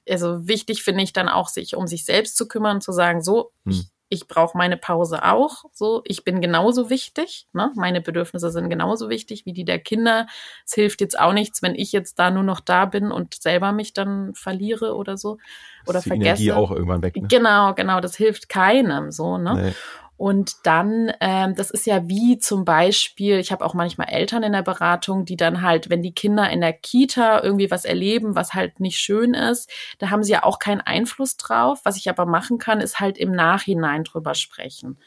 [0.09, 3.51] also wichtig finde ich dann auch, sich um sich selbst zu kümmern, zu sagen, so,
[3.65, 3.73] hm.
[3.73, 5.65] ich ich brauche meine Pause auch.
[5.73, 7.47] So, ich bin genauso wichtig.
[7.53, 7.71] Ne?
[7.75, 10.27] Meine Bedürfnisse sind genauso wichtig wie die der Kinder.
[10.65, 13.71] Es hilft jetzt auch nichts, wenn ich jetzt da nur noch da bin und selber
[13.71, 15.37] mich dann verliere oder so
[15.85, 16.43] oder die vergesse.
[16.43, 17.15] Energie auch irgendwann weg.
[17.15, 17.27] Ne?
[17.27, 17.99] Genau, genau.
[17.99, 19.37] Das hilft keinem so.
[19.37, 19.53] Ne?
[19.55, 19.73] Nee.
[20.17, 24.51] Und dann, ähm, das ist ja wie zum Beispiel, ich habe auch manchmal Eltern in
[24.51, 28.55] der Beratung, die dann halt, wenn die Kinder in der Kita irgendwie was erleben, was
[28.55, 31.81] halt nicht schön ist, da haben sie ja auch keinen Einfluss drauf.
[31.83, 34.97] Was ich aber machen kann, ist halt im Nachhinein drüber sprechen.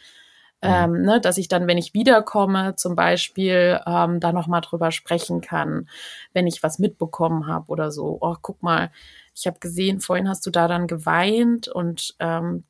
[0.63, 0.69] Mhm.
[0.71, 5.41] Ähm, ne, dass ich dann, wenn ich wiederkomme, zum Beispiel ähm, da nochmal drüber sprechen
[5.41, 5.89] kann,
[6.35, 8.19] wenn ich was mitbekommen habe oder so.
[8.21, 8.93] Oh, guck mal,
[9.35, 12.63] ich habe gesehen, vorhin hast du da dann geweint und ähm,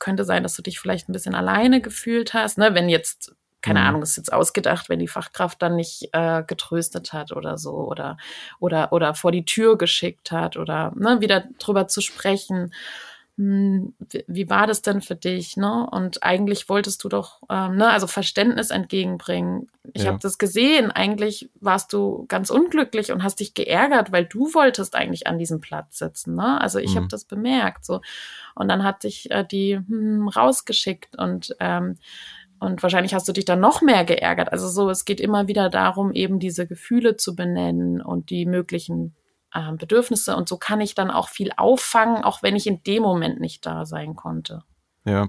[0.00, 2.74] könnte sein, dass du dich vielleicht ein bisschen alleine gefühlt hast, ne?
[2.74, 3.86] wenn jetzt keine mhm.
[3.86, 8.16] Ahnung, ist jetzt ausgedacht, wenn die Fachkraft dann nicht äh, getröstet hat oder so oder
[8.58, 12.72] oder oder vor die Tür geschickt hat oder ne, wieder drüber zu sprechen.
[13.40, 13.94] Hm,
[14.26, 15.56] wie war das denn für dich?
[15.56, 15.88] Ne?
[15.90, 19.70] Und eigentlich wolltest du doch, ähm, ne, also Verständnis entgegenbringen.
[19.94, 20.08] Ich ja.
[20.08, 20.90] habe das gesehen.
[20.90, 25.62] Eigentlich warst du ganz unglücklich und hast dich geärgert, weil du wolltest eigentlich an diesem
[25.62, 26.34] Platz sitzen.
[26.34, 26.60] Ne?
[26.60, 26.96] Also ich mhm.
[26.96, 27.86] habe das bemerkt.
[27.86, 28.02] So
[28.54, 31.96] und dann hat dich äh, die hm, rausgeschickt und ähm,
[32.58, 34.52] und wahrscheinlich hast du dich dann noch mehr geärgert.
[34.52, 39.14] Also so, es geht immer wieder darum, eben diese Gefühle zu benennen und die möglichen
[39.54, 40.36] äh, Bedürfnisse.
[40.36, 43.64] Und so kann ich dann auch viel auffangen, auch wenn ich in dem Moment nicht
[43.66, 44.62] da sein konnte.
[45.04, 45.28] Ja.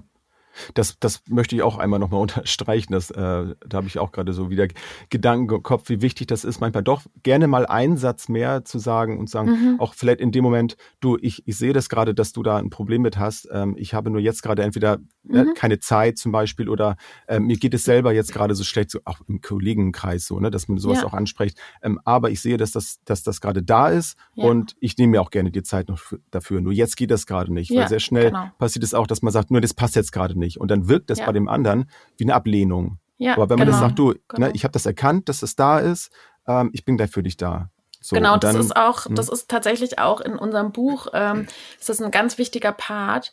[0.74, 2.92] Das, das möchte ich auch einmal nochmal unterstreichen.
[2.92, 4.68] Das, äh, da habe ich auch gerade so wieder
[5.10, 8.78] Gedanken im Kopf, wie wichtig das ist, manchmal doch gerne mal einen Satz mehr zu
[8.78, 9.80] sagen und sagen, mhm.
[9.80, 12.70] auch vielleicht in dem Moment, du, ich, ich sehe das gerade, dass du da ein
[12.70, 13.48] Problem mit hast.
[13.52, 15.50] Ähm, ich habe nur jetzt gerade entweder äh, mhm.
[15.50, 18.90] äh, keine Zeit zum Beispiel oder äh, mir geht es selber jetzt gerade so schlecht,
[18.90, 21.06] so auch im Kollegenkreis so, ne, dass man sowas ja.
[21.06, 21.58] auch anspricht.
[21.82, 24.44] Ähm, aber ich sehe, dass das, dass das gerade da ist ja.
[24.44, 26.60] und ich nehme mir auch gerne die Zeit noch dafür.
[26.60, 28.50] Nur jetzt geht das gerade nicht, ja, weil sehr schnell genau.
[28.58, 30.60] passiert es auch, dass man sagt, nur das passt jetzt gerade nicht nicht.
[30.60, 31.26] Und dann wirkt das ja.
[31.26, 32.98] bei dem anderen wie eine Ablehnung.
[33.18, 33.78] Ja, Aber wenn man genau.
[33.78, 34.46] das sagt, du, ne, genau.
[34.48, 36.10] ne, ich habe das erkannt, dass es da ist,
[36.46, 37.70] ähm, ich bin gleich für dich da.
[38.00, 39.14] So, genau, dann, das ist auch, hm.
[39.14, 41.46] das ist tatsächlich auch in unserem Buch, ähm,
[41.78, 43.32] ist das ein ganz wichtiger Part.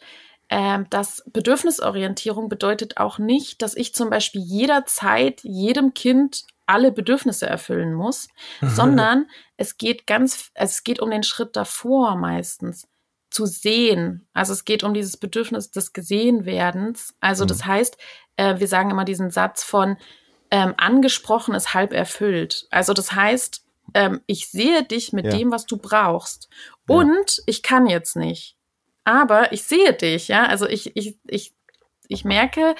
[0.51, 7.45] Ähm, dass Bedürfnisorientierung bedeutet auch nicht, dass ich zum Beispiel jederzeit jedem Kind alle Bedürfnisse
[7.45, 8.29] erfüllen muss,
[8.61, 12.87] sondern es geht ganz, es geht um den Schritt davor meistens
[13.29, 14.27] zu sehen.
[14.33, 17.15] Also es geht um dieses Bedürfnis des Gesehenwerdens.
[17.19, 17.47] Also mhm.
[17.49, 17.97] das heißt,
[18.37, 19.97] äh, wir sagen immer diesen Satz von
[20.51, 22.67] ähm, angesprochen ist halb erfüllt.
[22.71, 23.63] Also das heißt,
[23.93, 25.31] ähm, ich sehe dich mit ja.
[25.31, 26.49] dem, was du brauchst.
[26.87, 27.43] Und ja.
[27.45, 28.55] ich kann jetzt nicht.
[29.03, 30.45] Aber ich sehe dich, ja.
[30.45, 31.53] Also ich, ich, ich,
[32.07, 32.75] ich merke,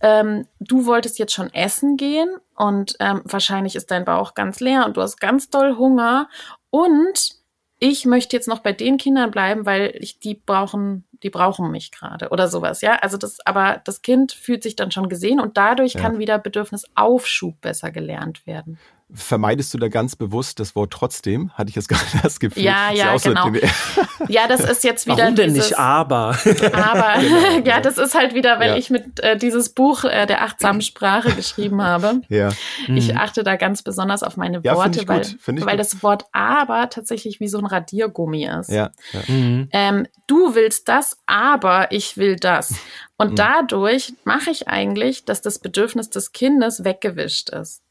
[0.00, 4.84] ähm, du wolltest jetzt schon essen gehen und ähm, wahrscheinlich ist dein Bauch ganz leer
[4.86, 6.28] und du hast ganz doll Hunger
[6.70, 7.36] und
[7.78, 11.90] ich möchte jetzt noch bei den Kindern bleiben, weil ich die brauchen, die brauchen mich
[11.90, 12.96] gerade oder sowas, ja.
[12.96, 16.00] Also das, aber das Kind fühlt sich dann schon gesehen und dadurch ja.
[16.00, 18.78] kann wieder Bedürfnisaufschub besser gelernt werden.
[19.12, 21.52] Vermeidest du da ganz bewusst das Wort trotzdem?
[21.52, 22.62] Hatte ich jetzt gerade das Gefühl.
[22.62, 23.52] Ja, ja, genau.
[23.52, 25.18] So ja, das ist jetzt wieder.
[25.18, 26.38] Warum denn nicht aber?
[26.72, 28.76] Aber, genau, ja, das ist halt wieder, wenn ja.
[28.76, 32.22] ich mit äh, dieses Buch äh, der achtsamen Sprache geschrieben habe.
[32.28, 32.50] Ja.
[32.88, 33.18] Ich mhm.
[33.18, 37.48] achte da ganz besonders auf meine ja, Worte, weil, weil das Wort aber tatsächlich wie
[37.48, 38.70] so ein Radiergummi ist.
[38.70, 38.90] Ja.
[39.12, 39.20] ja.
[39.26, 39.68] Mhm.
[39.72, 42.74] Ähm, du willst das, aber ich will das.
[43.18, 43.36] Und mhm.
[43.36, 47.82] dadurch mache ich eigentlich, dass das Bedürfnis des Kindes weggewischt ist.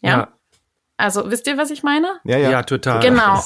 [0.00, 0.28] ja.
[1.00, 2.20] Also wisst ihr, was ich meine?
[2.24, 3.00] Ja, ja, ja total.
[3.00, 3.42] Genau.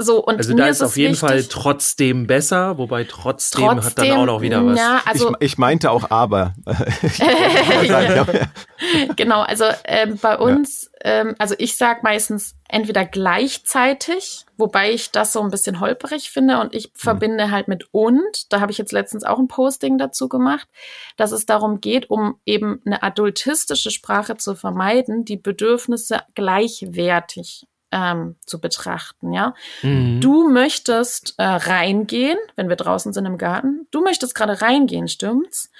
[0.00, 3.84] So, und also da ist, ist auf jeden wichtig, Fall trotzdem besser, wobei trotzdem, trotzdem,
[3.84, 4.78] hat dann auch noch wieder was.
[4.78, 6.54] Ja, also, ich, ich meinte auch aber.
[9.16, 11.22] genau, also ähm, bei uns, ja.
[11.22, 16.60] ähm, also ich sag meistens entweder gleichzeitig, wobei ich das so ein bisschen holperig finde
[16.60, 16.92] und ich mhm.
[16.94, 18.52] verbinde halt mit und.
[18.52, 20.68] Da habe ich jetzt letztens auch ein Posting dazu gemacht,
[21.16, 28.36] dass es darum geht, um eben eine adultistische Sprache zu vermeiden, die Bedürfnisse gleichwertig ähm,
[28.44, 29.54] zu betrachten, ja.
[29.82, 30.20] Mhm.
[30.20, 33.86] Du möchtest äh, reingehen, wenn wir draußen sind im Garten.
[33.90, 35.70] Du möchtest gerade reingehen, stimmt's?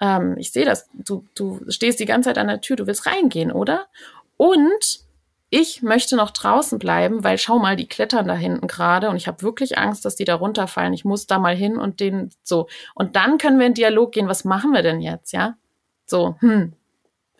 [0.00, 0.88] Ähm, ich sehe das.
[0.92, 3.86] Du, du stehst die ganze Zeit an der Tür, du willst reingehen, oder?
[4.36, 5.00] Und
[5.50, 9.26] ich möchte noch draußen bleiben, weil schau mal, die klettern da hinten gerade und ich
[9.26, 10.92] habe wirklich Angst, dass die da runterfallen.
[10.92, 12.68] Ich muss da mal hin und den so.
[12.94, 14.28] Und dann können wir in Dialog gehen.
[14.28, 15.56] Was machen wir denn jetzt, ja?
[16.04, 16.74] So, hm,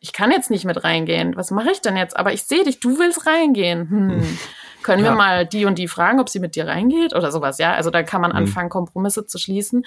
[0.09, 1.37] ich kann jetzt nicht mit reingehen.
[1.37, 2.17] Was mache ich denn jetzt?
[2.17, 3.91] Aber ich sehe dich, du willst reingehen.
[3.91, 4.39] Hm.
[4.83, 5.11] Können ja.
[5.11, 7.75] wir mal die und die fragen, ob sie mit dir reingeht oder sowas, ja?
[7.75, 8.39] Also da kann man hm.
[8.39, 9.85] anfangen, Kompromisse zu schließen.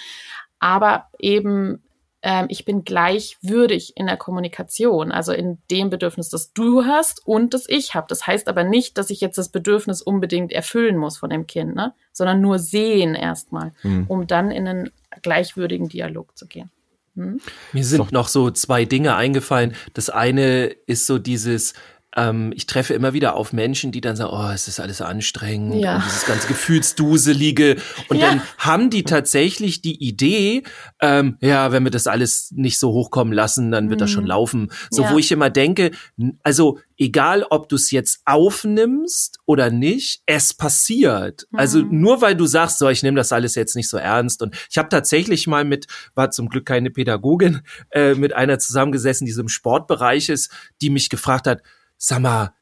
[0.60, 1.82] Aber eben
[2.22, 7.56] ähm, ich bin gleichwürdig in der Kommunikation, also in dem Bedürfnis, das du hast und
[7.56, 8.06] das ich habe.
[8.10, 11.74] Das heißt aber nicht, dass ich jetzt das Bedürfnis unbedingt erfüllen muss von dem Kind,
[11.74, 11.96] ne?
[12.12, 14.06] sondern nur sehen erstmal, mhm.
[14.08, 14.92] um dann in einen
[15.24, 16.70] gleichwürdigen Dialog zu gehen.
[17.16, 17.42] Hm?
[17.74, 19.76] Mir sind noch so zwei Dinge eingefallen.
[19.94, 21.74] Das eine ist so dieses,
[22.16, 25.82] ähm, ich treffe immer wieder auf Menschen, die dann sagen, oh, es ist alles anstrengend
[25.82, 25.96] ja.
[25.96, 27.78] und dieses ganz Gefühlsduselige.
[28.10, 28.30] Und ja.
[28.30, 30.64] dann haben die tatsächlich die Idee,
[31.00, 34.04] ähm, ja, wenn wir das alles nicht so hochkommen lassen, dann wird mhm.
[34.04, 34.30] das schon mhm.
[34.30, 34.72] laufen.
[34.90, 35.12] So, ja.
[35.12, 35.92] wo ich immer denke,
[36.44, 41.48] also egal ob du es jetzt aufnimmst oder nicht, es passiert.
[41.54, 41.82] Also mhm.
[41.82, 44.42] Also nur weil du sagst, so, ich nehme das alles jetzt nicht so ernst.
[44.42, 49.26] Und ich habe tatsächlich mal mit, war zum Glück keine Pädagogin, äh, mit einer zusammengesessen,
[49.26, 51.62] die so im Sportbereich ist, die mich gefragt hat,
[52.02, 52.54] sag mal,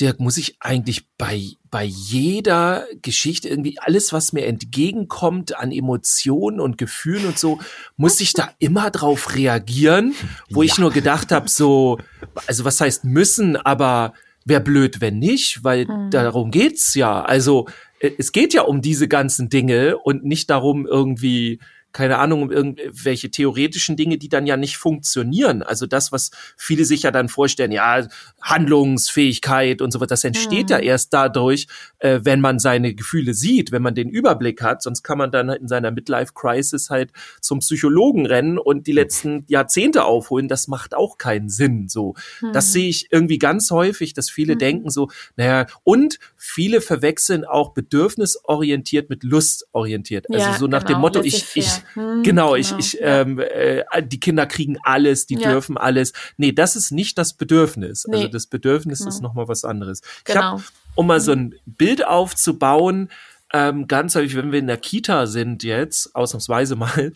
[0.00, 6.60] Dirk, muss ich eigentlich bei, bei jeder Geschichte irgendwie alles, was mir entgegenkommt an Emotionen
[6.60, 7.58] und Gefühlen und so,
[7.96, 10.14] muss ich da immer drauf reagieren,
[10.50, 10.66] wo ja.
[10.66, 11.98] ich nur gedacht habe, so,
[12.46, 16.10] also was heißt müssen, aber wäre blöd, wenn nicht, weil mhm.
[16.10, 17.22] darum geht's ja.
[17.22, 17.66] Also
[18.00, 21.60] äh, es geht ja um diese ganzen Dinge und nicht darum irgendwie
[21.98, 25.64] keine Ahnung, um irgendwelche theoretischen Dinge, die dann ja nicht funktionieren.
[25.64, 28.06] Also das, was viele sich ja dann vorstellen, ja,
[28.40, 30.74] Handlungsfähigkeit und so weiter, das entsteht mhm.
[30.74, 31.66] ja erst dadurch,
[31.98, 34.82] äh, wenn man seine Gefühle sieht, wenn man den Überblick hat.
[34.82, 40.04] Sonst kann man dann in seiner Midlife-Crisis halt zum Psychologen rennen und die letzten Jahrzehnte
[40.04, 40.48] aufholen.
[40.48, 41.88] Das macht auch keinen Sinn.
[41.88, 42.52] So, mhm.
[42.52, 44.58] das sehe ich irgendwie ganz häufig, dass viele mhm.
[44.58, 50.26] denken so, naja, und viele verwechseln auch bedürfnisorientiert mit lustorientiert.
[50.30, 52.80] Also ja, so nach genau, dem Motto, ich, ich, hm, genau, ich, genau.
[52.80, 55.50] ich, ähm, äh, die Kinder kriegen alles, die ja.
[55.50, 56.12] dürfen alles.
[56.36, 58.06] Nee, das ist nicht das Bedürfnis.
[58.06, 58.16] Also nee.
[58.24, 59.08] Also das Bedürfnis genau.
[59.08, 60.02] ist nochmal was anderes.
[60.24, 60.56] Genau.
[60.56, 63.08] Ich hab, um mal so ein Bild aufzubauen,
[63.52, 67.12] ähm, ganz häufig, wenn wir in der Kita sind jetzt, ausnahmsweise mal,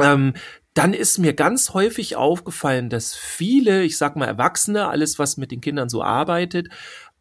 [0.00, 0.32] ähm,
[0.72, 5.50] dann ist mir ganz häufig aufgefallen, dass viele, ich sag mal Erwachsene, alles was mit
[5.50, 6.68] den Kindern so arbeitet,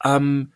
[0.02, 0.54] ähm,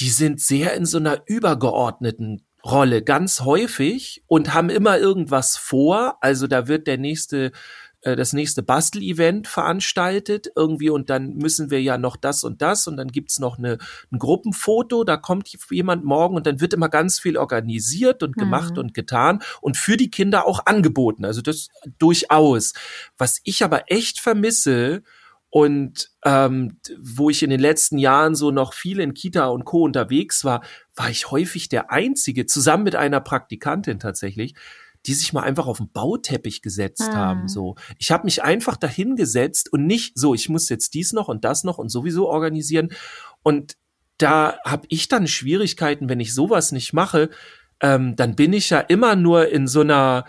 [0.00, 6.18] die sind sehr in so einer übergeordneten Rolle ganz häufig und haben immer irgendwas vor.
[6.20, 7.52] Also da wird der nächste
[8.02, 12.86] äh, das nächste Bastel-Event veranstaltet irgendwie und dann müssen wir ja noch das und das
[12.86, 13.78] und dann gibt's noch eine,
[14.10, 18.72] ein Gruppenfoto, da kommt jemand morgen und dann wird immer ganz viel organisiert und gemacht
[18.72, 18.78] mhm.
[18.78, 21.24] und getan und für die Kinder auch angeboten.
[21.24, 22.72] Also das durchaus.
[23.16, 25.02] Was ich aber echt vermisse,
[25.54, 29.82] und ähm, wo ich in den letzten Jahren so noch viel in Kita und Co.
[29.82, 30.64] unterwegs war,
[30.96, 34.54] war ich häufig der Einzige, zusammen mit einer Praktikantin tatsächlich,
[35.06, 37.14] die sich mal einfach auf den Bauteppich gesetzt hm.
[37.14, 37.48] haben.
[37.48, 41.28] So, ich habe mich einfach dahin gesetzt und nicht so, ich muss jetzt dies noch
[41.28, 42.90] und das noch und sowieso organisieren.
[43.42, 43.76] Und
[44.18, 47.30] da habe ich dann Schwierigkeiten, wenn ich sowas nicht mache.
[47.80, 50.24] Ähm, dann bin ich ja immer nur in so einer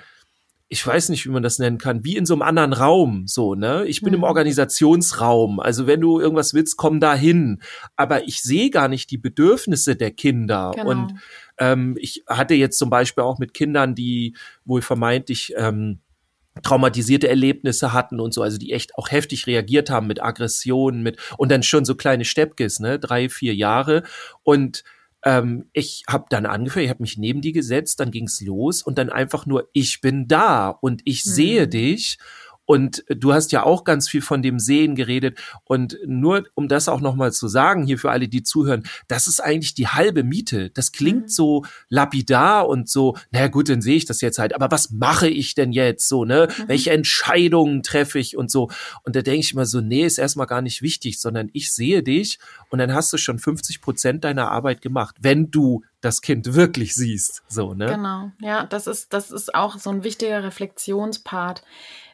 [0.74, 3.54] ich weiß nicht, wie man das nennen kann, wie in so einem anderen Raum, so,
[3.54, 3.86] ne?
[3.86, 4.16] Ich bin mhm.
[4.16, 5.60] im Organisationsraum.
[5.60, 7.62] Also wenn du irgendwas willst, komm da hin.
[7.96, 10.72] Aber ich sehe gar nicht die Bedürfnisse der Kinder.
[10.74, 10.90] Genau.
[10.90, 11.14] Und
[11.58, 14.36] ähm, ich hatte jetzt zum Beispiel auch mit Kindern, die
[14.66, 16.00] wohl vermeintlich ähm,
[16.62, 21.18] traumatisierte Erlebnisse hatten und so, also die echt auch heftig reagiert haben mit Aggressionen, mit
[21.38, 24.04] und dann schon so kleine Steppkes, ne, drei, vier Jahre
[24.44, 24.84] und
[25.26, 28.98] ähm, ich habe dann angefangen, ich habe mich neben die gesetzt, dann ging's los und
[28.98, 31.30] dann einfach nur, ich bin da und ich mhm.
[31.30, 32.18] sehe dich
[32.66, 35.40] und du hast ja auch ganz viel von dem Sehen geredet.
[35.66, 39.42] Und nur um das auch nochmal zu sagen, hier für alle, die zuhören, das ist
[39.42, 40.70] eigentlich die halbe Miete.
[40.70, 41.30] Das klingt mhm.
[41.30, 44.56] so lapidar und so, naja gut, dann sehe ich das jetzt halt.
[44.56, 46.48] Aber was mache ich denn jetzt so, ne?
[46.58, 46.64] Mhm.
[46.68, 48.70] Welche Entscheidungen treffe ich und so?
[49.04, 52.02] Und da denke ich immer so, nee, ist erstmal gar nicht wichtig, sondern ich sehe
[52.02, 56.54] dich und dann hast du schon 50 Prozent deiner Arbeit gemacht, wenn du das Kind
[56.54, 57.44] wirklich siehst.
[57.48, 57.88] So, ne?
[57.88, 58.32] Genau.
[58.42, 61.64] Ja, das ist, das ist auch so ein wichtiger Reflexionspart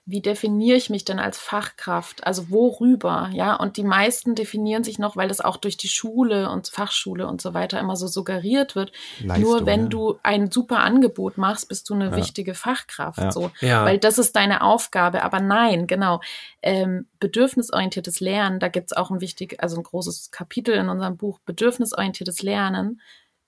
[0.10, 2.26] wie definiere ich mich denn als Fachkraft?
[2.26, 3.30] Also worüber?
[3.32, 7.28] Ja, und die meisten definieren sich noch, weil das auch durch die Schule und Fachschule
[7.28, 8.92] und so weiter immer so suggeriert wird.
[9.24, 9.88] Leistung, Nur wenn ja.
[9.88, 12.16] du ein super Angebot machst, bist du eine ja.
[12.16, 13.20] wichtige Fachkraft.
[13.20, 13.32] Ja.
[13.32, 15.22] So, weil das ist deine Aufgabe.
[15.24, 16.22] Aber nein, genau.
[16.64, 21.18] Ähm, bedürfnisorientiertes Lernen, da gibt es auch ein wichtig, also ein großes Kapitel in unserem
[21.18, 23.00] Buch, bedürfnisorientiertes Lernen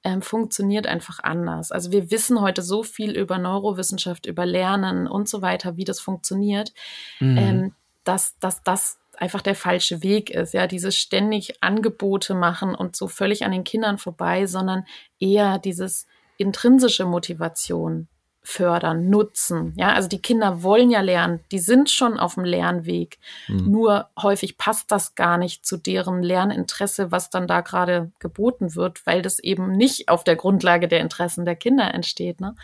[0.04, 1.72] ähm, funktioniert einfach anders.
[1.72, 5.99] Also wir wissen heute so viel über Neurowissenschaft, über Lernen und so weiter, wie das
[5.99, 6.74] funktioniert,
[7.20, 7.38] mhm.
[7.38, 10.54] ähm, dass, dass das einfach der falsche Weg ist.
[10.54, 14.86] Ja, dieses ständig Angebote machen und so völlig an den Kindern vorbei, sondern
[15.20, 18.08] eher dieses intrinsische Motivation
[18.44, 19.74] fördern, nutzen.
[19.78, 23.20] Ja, also die Kinder wollen ja lernen, die sind schon auf dem Lernweg.
[23.48, 23.72] Mhm.
[23.72, 29.06] Nur häufig passt das gar nicht zu deren Lerninteresse, was dann da gerade geboten wird,
[29.06, 32.42] weil das eben nicht auf der Grundlage der Interessen der Kinder entsteht.
[32.42, 32.56] Ne?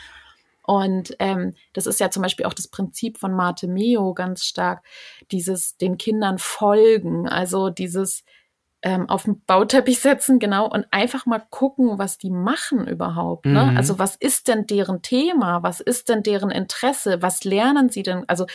[0.63, 4.83] Und ähm, das ist ja zum Beispiel auch das Prinzip von Marte Meo ganz stark,
[5.31, 8.23] dieses den Kindern folgen, also dieses
[8.83, 13.45] ähm, auf den Bauteppich setzen, genau, und einfach mal gucken, was die machen überhaupt.
[13.45, 13.65] Ne?
[13.65, 13.77] Mhm.
[13.77, 15.63] Also was ist denn deren Thema?
[15.63, 17.21] Was ist denn deren Interesse?
[17.21, 18.23] Was lernen sie denn?
[18.27, 18.45] Also,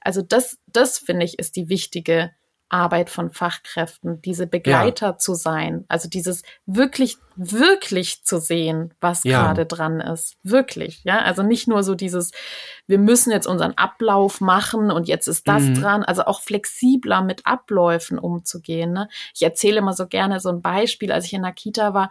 [0.00, 2.30] also das, das finde ich ist die wichtige
[2.72, 5.18] Arbeit von Fachkräften, diese Begleiter ja.
[5.18, 9.42] zu sein, also dieses wirklich, wirklich zu sehen, was ja.
[9.42, 10.36] gerade dran ist.
[10.42, 11.20] Wirklich, ja.
[11.20, 12.32] Also nicht nur so dieses,
[12.86, 15.74] wir müssen jetzt unseren Ablauf machen und jetzt ist das mhm.
[15.74, 18.92] dran, also auch flexibler mit Abläufen umzugehen.
[18.92, 19.08] Ne?
[19.34, 22.10] Ich erzähle immer so gerne so ein Beispiel, als ich in der Kita war,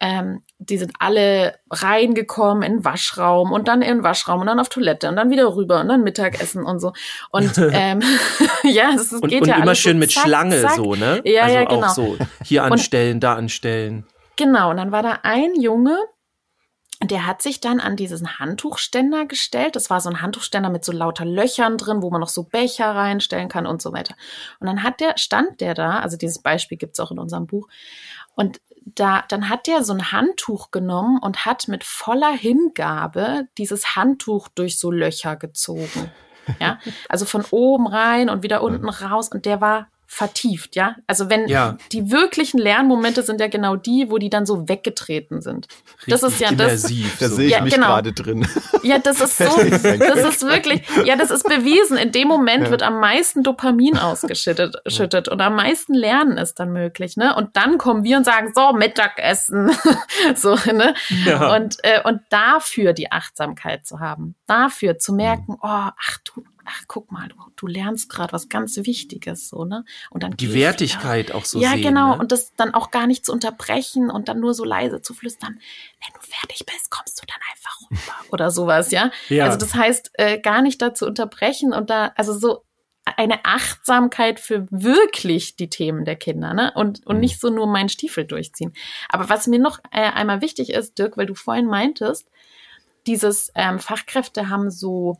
[0.00, 4.60] ähm, die sind alle reingekommen in den Waschraum und dann in den Waschraum und dann
[4.60, 6.92] auf Toilette und dann wieder rüber und dann Mittagessen und so.
[7.30, 8.00] Und ähm,
[8.62, 10.76] ja, es und, geht und ja immer schön so mit zack, Schlange zack.
[10.76, 11.20] so, ne?
[11.24, 11.86] Ja, also ja, genau.
[11.86, 14.04] Auch so hier anstellen, und, da anstellen.
[14.36, 15.98] Genau, und dann war da ein Junge,
[17.02, 19.76] der hat sich dann an diesen Handtuchständer gestellt.
[19.76, 22.90] Das war so ein Handtuchständer mit so lauter Löchern drin, wo man noch so Becher
[22.90, 24.14] reinstellen kann und so weiter.
[24.58, 27.68] Und dann hat der, stand der da, also dieses Beispiel gibt's auch in unserem Buch,
[28.38, 28.60] und
[28.94, 34.48] da, dann hat der so ein Handtuch genommen und hat mit voller Hingabe dieses Handtuch
[34.48, 36.10] durch so Löcher gezogen.
[36.60, 36.78] Ja,
[37.08, 39.28] also von oben rein und wieder unten raus.
[39.28, 40.96] Und der war vertieft, ja.
[41.06, 41.76] Also wenn ja.
[41.92, 45.68] die wirklichen Lernmomente sind ja genau die, wo die dann so weggetreten sind.
[45.98, 47.28] Richtig das ist ja immersiv, das.
[47.28, 47.88] Da sehe ich ja, mich genau.
[47.88, 48.48] gerade drin.
[48.82, 51.98] Ja, das ist so, das ist wirklich, ja, das ist bewiesen.
[51.98, 52.70] In dem Moment ja.
[52.70, 57.36] wird am meisten Dopamin ausgeschüttet schüttet, und am meisten Lernen ist dann möglich, ne?
[57.36, 59.70] Und dann kommen wir und sagen, so Mittagessen,
[60.34, 60.94] so ne?
[61.26, 61.54] Ja.
[61.54, 66.84] Und äh, und dafür die Achtsamkeit zu haben, dafür zu merken, oh, ach du ach,
[66.86, 69.84] guck mal, du, du lernst gerade was ganz Wichtiges, so, ne?
[70.10, 72.14] Und dann die Wertigkeit auch so Ja, sehen, genau.
[72.14, 72.18] Ne?
[72.18, 75.58] Und das dann auch gar nicht zu unterbrechen und dann nur so leise zu flüstern,
[75.58, 79.10] wenn du fertig bist, kommst du dann einfach rüber oder sowas, ja?
[79.28, 79.46] ja.
[79.46, 82.64] Also das heißt, äh, gar nicht da zu unterbrechen und da, also so
[83.16, 86.72] eine Achtsamkeit für wirklich die Themen der Kinder, ne?
[86.74, 87.20] Und, und mhm.
[87.20, 88.74] nicht so nur meinen Stiefel durchziehen.
[89.08, 92.28] Aber was mir noch äh, einmal wichtig ist, Dirk, weil du vorhin meintest,
[93.06, 95.18] dieses ähm, Fachkräfte haben so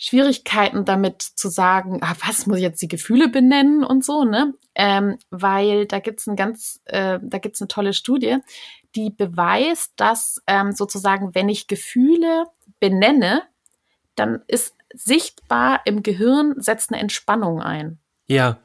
[0.00, 4.54] Schwierigkeiten damit zu sagen, ah, was muss ich jetzt die Gefühle benennen und so, ne?
[4.76, 8.38] Ähm, weil da gibt's ein ganz, äh, da gibt's eine tolle Studie,
[8.94, 12.44] die beweist, dass ähm, sozusagen, wenn ich Gefühle
[12.78, 13.42] benenne,
[14.14, 17.98] dann ist sichtbar im Gehirn setzt eine Entspannung ein.
[18.28, 18.58] Ja.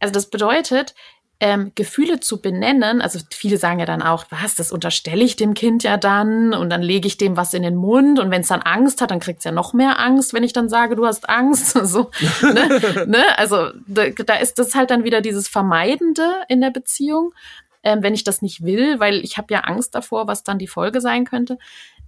[0.00, 0.94] Also das bedeutet,
[1.38, 5.52] ähm, Gefühle zu benennen, also viele sagen ja dann auch, was, das unterstelle ich dem
[5.52, 8.48] Kind ja dann und dann lege ich dem was in den Mund und wenn es
[8.48, 11.04] dann Angst hat, dann kriegt es ja noch mehr Angst, wenn ich dann sage, du
[11.04, 11.72] hast Angst.
[11.86, 12.10] so,
[12.40, 13.04] ne?
[13.06, 13.38] ne?
[13.38, 17.34] Also da, da ist das halt dann wieder dieses Vermeidende in der Beziehung,
[17.82, 20.68] ähm, wenn ich das nicht will, weil ich habe ja Angst davor, was dann die
[20.68, 21.58] Folge sein könnte.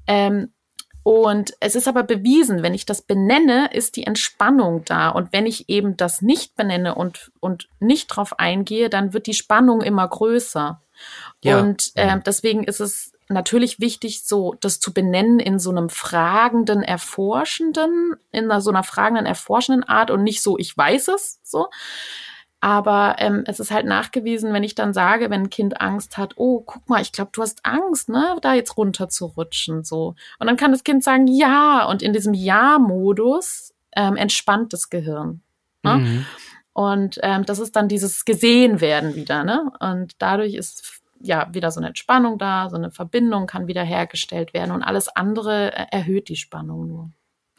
[0.07, 0.53] Ähm,
[1.09, 5.09] und es ist aber bewiesen, wenn ich das benenne, ist die Entspannung da.
[5.09, 9.33] Und wenn ich eben das nicht benenne und, und nicht drauf eingehe, dann wird die
[9.33, 10.83] Spannung immer größer.
[11.43, 11.61] Ja.
[11.61, 16.83] Und äh, deswegen ist es natürlich wichtig, so das zu benennen in so einem fragenden,
[16.83, 21.69] erforschenden, in so einer fragenden, erforschenden Art und nicht so, ich weiß es, so,
[22.61, 26.35] aber ähm, es ist halt nachgewiesen, wenn ich dann sage, wenn ein Kind Angst hat,
[26.37, 30.17] oh, guck mal, ich glaube, du hast Angst, ne, da jetzt runter zu rutschen, so.
[30.41, 31.85] Und dann kann das Kind sagen, ja.
[31.85, 35.43] Und in diesem Ja-Modus ähm, entspannt das Gehirn.
[35.85, 35.97] Ne?
[35.99, 36.27] Mhm.
[36.73, 39.71] Und ähm, das ist dann dieses Gesehen werden wieder, ne?
[39.81, 44.55] Und dadurch ist ja wieder so eine Entspannung da, so eine Verbindung kann wieder hergestellt
[44.55, 47.11] werden und alles andere äh, erhöht die Spannung nur.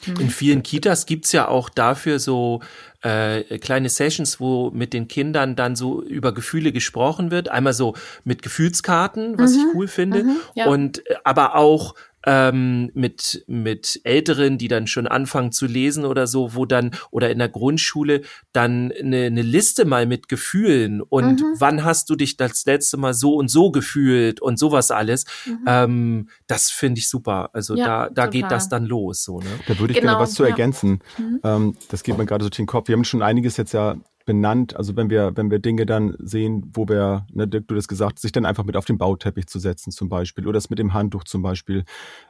[0.08, 2.62] In vielen Kitas gibt's ja auch dafür so
[3.02, 7.50] äh, kleine Sessions, wo mit den Kindern dann so über Gefühle gesprochen wird.
[7.50, 9.60] Einmal so mit Gefühlskarten, was mhm.
[9.60, 10.24] ich cool finde.
[10.24, 10.68] Mhm, ja.
[10.68, 11.95] Und äh, aber auch
[12.26, 17.30] ähm, mit, mit Älteren, die dann schon anfangen zu lesen oder so, wo dann, oder
[17.30, 21.55] in der Grundschule, dann eine, eine Liste mal mit Gefühlen und mhm.
[21.57, 25.26] wann hast du dich das letzte Mal so und so gefühlt und sowas alles.
[25.45, 25.59] Mhm.
[25.67, 27.49] Ähm, das finde ich super.
[27.53, 29.24] Also ja, da, da geht das dann los.
[29.24, 29.47] So, ne?
[29.67, 30.49] Da würde ich genau, gerne was zu ja.
[30.49, 30.99] ergänzen.
[31.17, 31.39] Mhm.
[31.43, 32.88] Ähm, das geht mir gerade so durch den Kopf.
[32.88, 33.95] Wir haben schon einiges jetzt ja
[34.30, 34.75] benannt.
[34.75, 38.19] Also wenn wir, wenn wir Dinge dann sehen, wo wir, ne, Dirk, du das gesagt,
[38.19, 40.93] sich dann einfach mit auf den Bauteppich zu setzen zum Beispiel oder das mit dem
[40.93, 41.84] Handtuch zum Beispiel,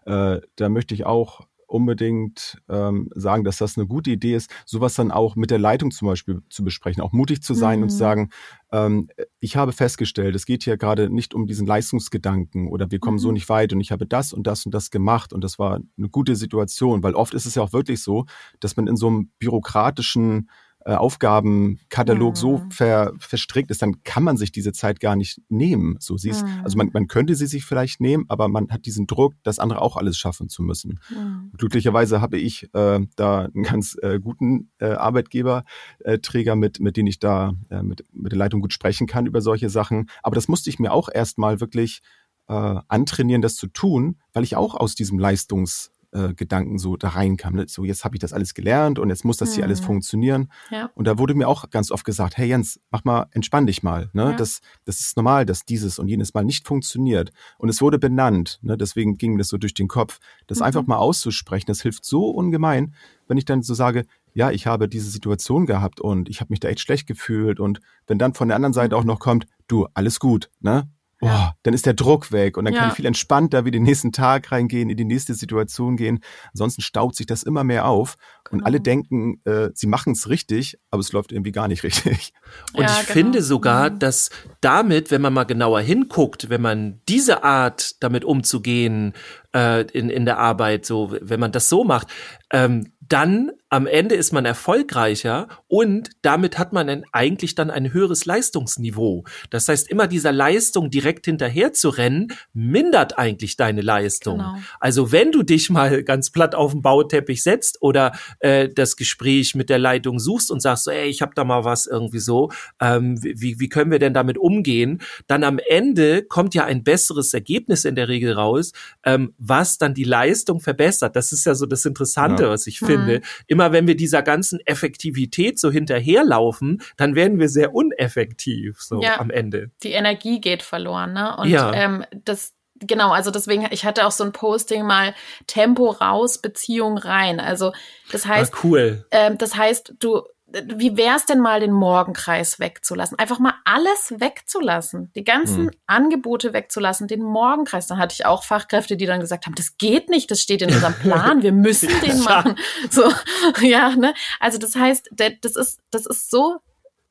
[0.05, 4.93] äh, da möchte ich auch unbedingt ähm, sagen, dass das eine gute Idee ist, sowas
[4.93, 7.83] dann auch mit der Leitung zum Beispiel zu besprechen, auch mutig zu sein mhm.
[7.83, 8.29] und zu sagen,
[8.71, 9.09] ähm,
[9.41, 13.21] ich habe festgestellt, es geht hier gerade nicht um diesen Leistungsgedanken oder wir kommen mhm.
[13.21, 15.81] so nicht weit und ich habe das und das und das gemacht und das war
[15.97, 18.25] eine gute Situation, weil oft ist es ja auch wirklich so,
[18.61, 20.49] dass man in so einem bürokratischen
[20.85, 22.35] äh, Aufgabenkatalog mhm.
[22.35, 25.97] so ver, verstrickt ist, dann kann man sich diese Zeit gar nicht nehmen.
[25.99, 26.61] So sie ist, mhm.
[26.63, 29.81] also man, man könnte sie sich vielleicht nehmen, aber man hat diesen Druck, das andere
[29.81, 30.99] auch alles schaffen zu müssen.
[31.09, 31.51] Mhm.
[31.57, 37.19] Glücklicherweise habe ich äh, da einen ganz äh, guten äh, Arbeitgeberträger mit, mit dem ich
[37.19, 40.09] da äh, mit, mit der Leitung gut sprechen kann über solche Sachen.
[40.23, 42.01] Aber das musste ich mir auch erstmal wirklich
[42.47, 47.09] äh, antrainieren, das zu tun, weil ich auch aus diesem Leistungs äh, Gedanken so da
[47.09, 47.55] reinkam.
[47.55, 47.65] Ne?
[47.67, 49.85] So, jetzt habe ich das alles gelernt und jetzt muss das hier alles mhm.
[49.85, 50.51] funktionieren.
[50.71, 50.89] Ja.
[50.95, 54.09] Und da wurde mir auch ganz oft gesagt, hey Jens, mach mal, entspann dich mal.
[54.13, 54.31] Ne?
[54.31, 54.33] Ja.
[54.33, 57.31] Das, das ist normal, dass dieses und jenes mal nicht funktioniert.
[57.57, 58.59] Und es wurde benannt.
[58.61, 58.77] Ne?
[58.77, 60.19] Deswegen ging mir das so durch den Kopf.
[60.47, 60.65] Das mhm.
[60.65, 62.93] einfach mal auszusprechen, das hilft so ungemein,
[63.27, 66.59] wenn ich dann so sage, ja, ich habe diese Situation gehabt und ich habe mich
[66.59, 67.59] da echt schlecht gefühlt.
[67.59, 70.89] Und wenn dann von der anderen Seite auch noch kommt, du, alles gut, ne?
[71.19, 72.79] Boah, dann ist der Druck weg und dann ja.
[72.79, 76.19] kann ich viel entspannter wie den nächsten Tag reingehen, in die nächste Situation gehen.
[76.53, 78.15] Ansonsten staut sich das immer mehr auf
[78.45, 78.59] genau.
[78.59, 82.33] und alle denken, äh, sie machen es richtig, aber es läuft irgendwie gar nicht richtig.
[82.73, 83.13] Und ja, ich genau.
[83.13, 83.99] finde sogar, mhm.
[83.99, 84.29] dass
[84.61, 89.13] damit, wenn man mal genauer hinguckt, wenn man diese Art damit umzugehen
[89.53, 92.07] äh, in, in der Arbeit, so wenn man das so macht,
[92.51, 97.93] ähm, dann am Ende ist man erfolgreicher und damit hat man ein, eigentlich dann ein
[97.93, 99.23] höheres Leistungsniveau.
[99.49, 104.37] Das heißt, immer dieser Leistung direkt hinterher zu rennen, mindert eigentlich deine Leistung.
[104.37, 104.55] Genau.
[104.79, 109.55] Also wenn du dich mal ganz platt auf den Bauteppich setzt oder äh, das Gespräch
[109.55, 112.51] mit der Leitung suchst und sagst so, ey, ich habe da mal was irgendwie so,
[112.79, 115.01] ähm, wie, wie können wir denn damit umgehen?
[115.27, 118.71] Dann am Ende kommt ja ein besseres Ergebnis in der Regel raus,
[119.03, 121.15] ähm, was dann die Leistung verbessert.
[121.15, 122.49] Das ist ja so das Interessante, ja.
[122.49, 123.23] was ich finde finde, mhm.
[123.59, 129.19] Immer wenn wir dieser ganzen Effektivität so hinterherlaufen, dann werden wir sehr uneffektiv so ja,
[129.19, 129.69] am Ende.
[129.83, 131.35] Die Energie geht verloren, ne?
[131.35, 131.73] Und ja.
[131.73, 135.13] ähm, das genau, also deswegen, ich hatte auch so ein Posting mal
[135.45, 137.41] Tempo raus, Beziehung rein.
[137.41, 137.73] Also
[138.13, 139.05] das ah, heißt, ah, cool.
[139.11, 143.19] Ähm, das heißt, du wie wär's denn mal, den Morgenkreis wegzulassen?
[143.19, 145.71] Einfach mal alles wegzulassen, die ganzen mhm.
[145.85, 147.87] Angebote wegzulassen, den Morgenkreis.
[147.87, 150.73] Dann hatte ich auch Fachkräfte, die dann gesagt haben, das geht nicht, das steht in
[150.73, 152.55] unserem Plan, wir müssen den machen.
[152.89, 153.11] So,
[153.61, 154.13] ja, ne?
[154.39, 156.57] Also das heißt, das ist, das ist so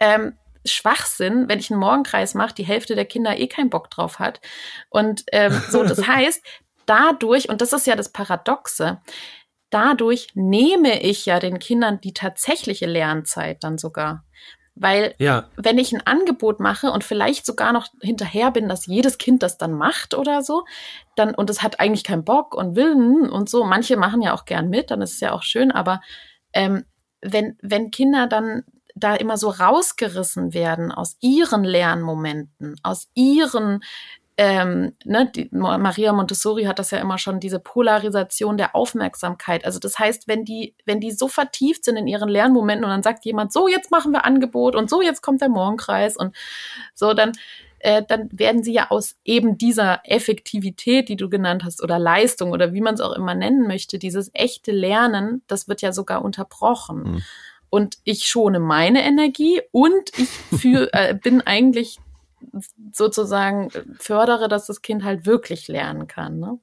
[0.00, 0.34] ähm,
[0.64, 4.40] Schwachsinn, wenn ich einen Morgenkreis mache, die Hälfte der Kinder eh keinen Bock drauf hat.
[4.90, 6.42] Und ähm, so, das heißt,
[6.86, 9.00] dadurch, und das ist ja das Paradoxe,
[9.70, 14.24] dadurch nehme ich ja den Kindern die tatsächliche Lernzeit dann sogar.
[14.80, 15.48] Weil ja.
[15.56, 19.58] wenn ich ein Angebot mache und vielleicht sogar noch hinterher bin, dass jedes Kind das
[19.58, 20.64] dann macht oder so,
[21.16, 24.44] dann, und es hat eigentlich keinen Bock und Willen und so, manche machen ja auch
[24.44, 26.00] gern mit, dann ist es ja auch schön, aber
[26.52, 26.84] ähm,
[27.20, 28.62] wenn, wenn Kinder dann
[28.94, 33.80] da immer so rausgerissen werden aus ihren Lernmomenten, aus ihren
[34.40, 39.64] ähm, ne, die, Maria Montessori hat das ja immer schon, diese Polarisation der Aufmerksamkeit.
[39.64, 43.02] Also das heißt, wenn die, wenn die so vertieft sind in ihren Lernmomenten und dann
[43.02, 46.36] sagt jemand, so jetzt machen wir Angebot und so jetzt kommt der Morgenkreis und
[46.94, 47.32] so, dann,
[47.80, 52.52] äh, dann werden sie ja aus eben dieser Effektivität, die du genannt hast, oder Leistung
[52.52, 56.24] oder wie man es auch immer nennen möchte, dieses echte Lernen, das wird ja sogar
[56.24, 57.02] unterbrochen.
[57.02, 57.22] Mhm.
[57.70, 60.28] Und ich schone meine Energie und ich
[60.60, 61.98] für, äh, bin eigentlich
[62.92, 66.38] sozusagen fördere, dass das Kind halt wirklich lernen kann.
[66.38, 66.58] Ne?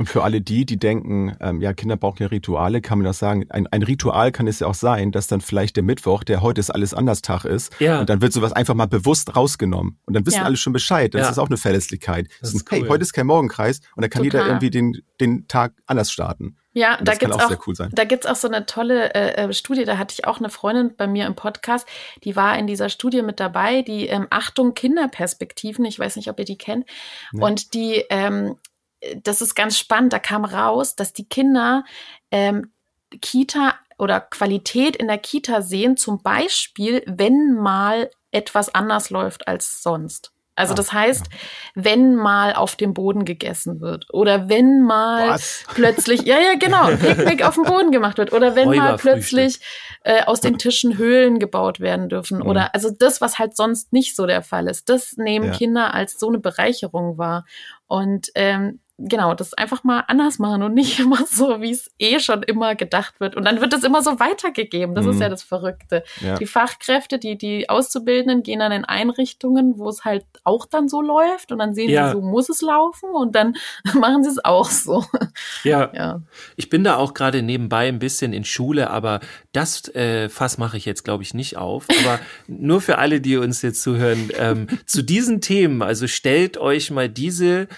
[0.00, 3.18] Und für alle die, die denken, ähm, ja, Kinder brauchen ja Rituale, kann man das
[3.18, 3.46] sagen.
[3.50, 6.60] Ein, ein Ritual kann es ja auch sein, dass dann vielleicht der Mittwoch, der heute
[6.60, 7.98] ist alles anders Tag ist, ja.
[7.98, 9.98] und dann wird sowas einfach mal bewusst rausgenommen.
[10.06, 10.44] Und dann wissen ja.
[10.44, 11.12] alle schon Bescheid.
[11.14, 11.30] Das ja.
[11.30, 12.28] ist auch eine Verlässlichkeit.
[12.40, 12.78] Das ist, cool.
[12.78, 14.40] Hey, heute ist kein Morgenkreis und dann kann Total.
[14.40, 16.56] jeder irgendwie den, den Tag anders starten.
[16.78, 19.84] Ja, da gibt's auch, auch cool da gibt's auch so eine tolle äh, äh, Studie.
[19.84, 21.88] Da hatte ich auch eine Freundin bei mir im Podcast,
[22.24, 23.82] die war in dieser Studie mit dabei.
[23.82, 25.84] Die ähm, Achtung Kinderperspektiven.
[25.84, 26.86] Ich weiß nicht, ob ihr die kennt.
[27.32, 27.42] Nee.
[27.42, 28.56] Und die ähm,
[29.22, 31.84] das ist ganz spannend, da kam raus, dass die Kinder
[32.30, 32.72] ähm,
[33.20, 39.82] Kita oder Qualität in der Kita sehen, zum Beispiel, wenn mal etwas anders läuft als
[39.82, 40.32] sonst.
[40.58, 41.26] Also ah, das heißt,
[41.74, 45.64] wenn mal auf dem Boden gegessen wird oder wenn mal Was?
[45.74, 49.60] plötzlich, ja, ja, genau, Picknick auf dem Boden gemacht wird oder wenn mal plötzlich
[50.02, 52.46] äh, aus den Tischen Höhlen gebaut werden dürfen mhm.
[52.46, 55.52] oder also das, was halt sonst nicht so der Fall ist, das nehmen ja.
[55.52, 57.44] Kinder als so eine Bereicherung wahr.
[57.86, 62.18] Und ähm, genau, das einfach mal anders machen und nicht immer so, wie es eh
[62.18, 63.36] schon immer gedacht wird.
[63.36, 64.94] Und dann wird das immer so weitergegeben.
[64.94, 65.12] Das mhm.
[65.12, 66.04] ist ja das Verrückte.
[66.20, 66.36] Ja.
[66.36, 71.00] Die Fachkräfte, die, die Auszubildenden gehen dann in Einrichtungen, wo es halt auch dann so
[71.00, 72.08] läuft und dann sehen ja.
[72.08, 73.54] sie, so muss es laufen und dann
[73.94, 75.04] machen sie es auch so.
[75.62, 75.90] Ja.
[75.94, 76.20] ja.
[76.56, 79.20] Ich bin da auch gerade nebenbei ein bisschen in Schule, aber
[79.52, 81.86] das äh, Fass mache ich jetzt, glaube ich, nicht auf.
[82.04, 82.18] Aber
[82.48, 87.08] nur für alle, die uns jetzt zuhören, ähm, zu diesen Themen, also stellt euch mal
[87.08, 87.68] diese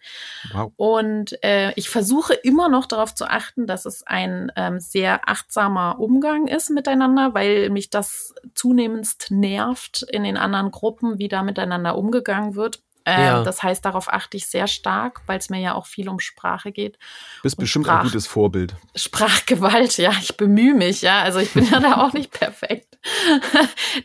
[0.53, 0.71] Wow.
[0.75, 5.99] Und äh, ich versuche immer noch darauf zu achten, dass es ein ähm, sehr achtsamer
[5.99, 11.43] Umgang Umgang ist miteinander, weil mich das zunehmendst nervt in den anderen Gruppen, wie da
[11.43, 12.81] miteinander umgegangen wird.
[13.05, 13.43] Ähm, ja.
[13.43, 16.71] Das heißt, darauf achte ich sehr stark, weil es mir ja auch viel um Sprache
[16.71, 16.97] geht.
[17.41, 18.75] Bist bestimmt Sprach ein gutes Vorbild.
[18.95, 21.21] Sprachgewalt, ja, ich bemühe mich, ja.
[21.21, 22.97] Also ich bin ja da auch nicht perfekt.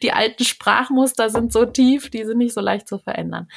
[0.03, 3.49] Die alten Sprachmuster sind so tief, die sind nicht so leicht zu verändern.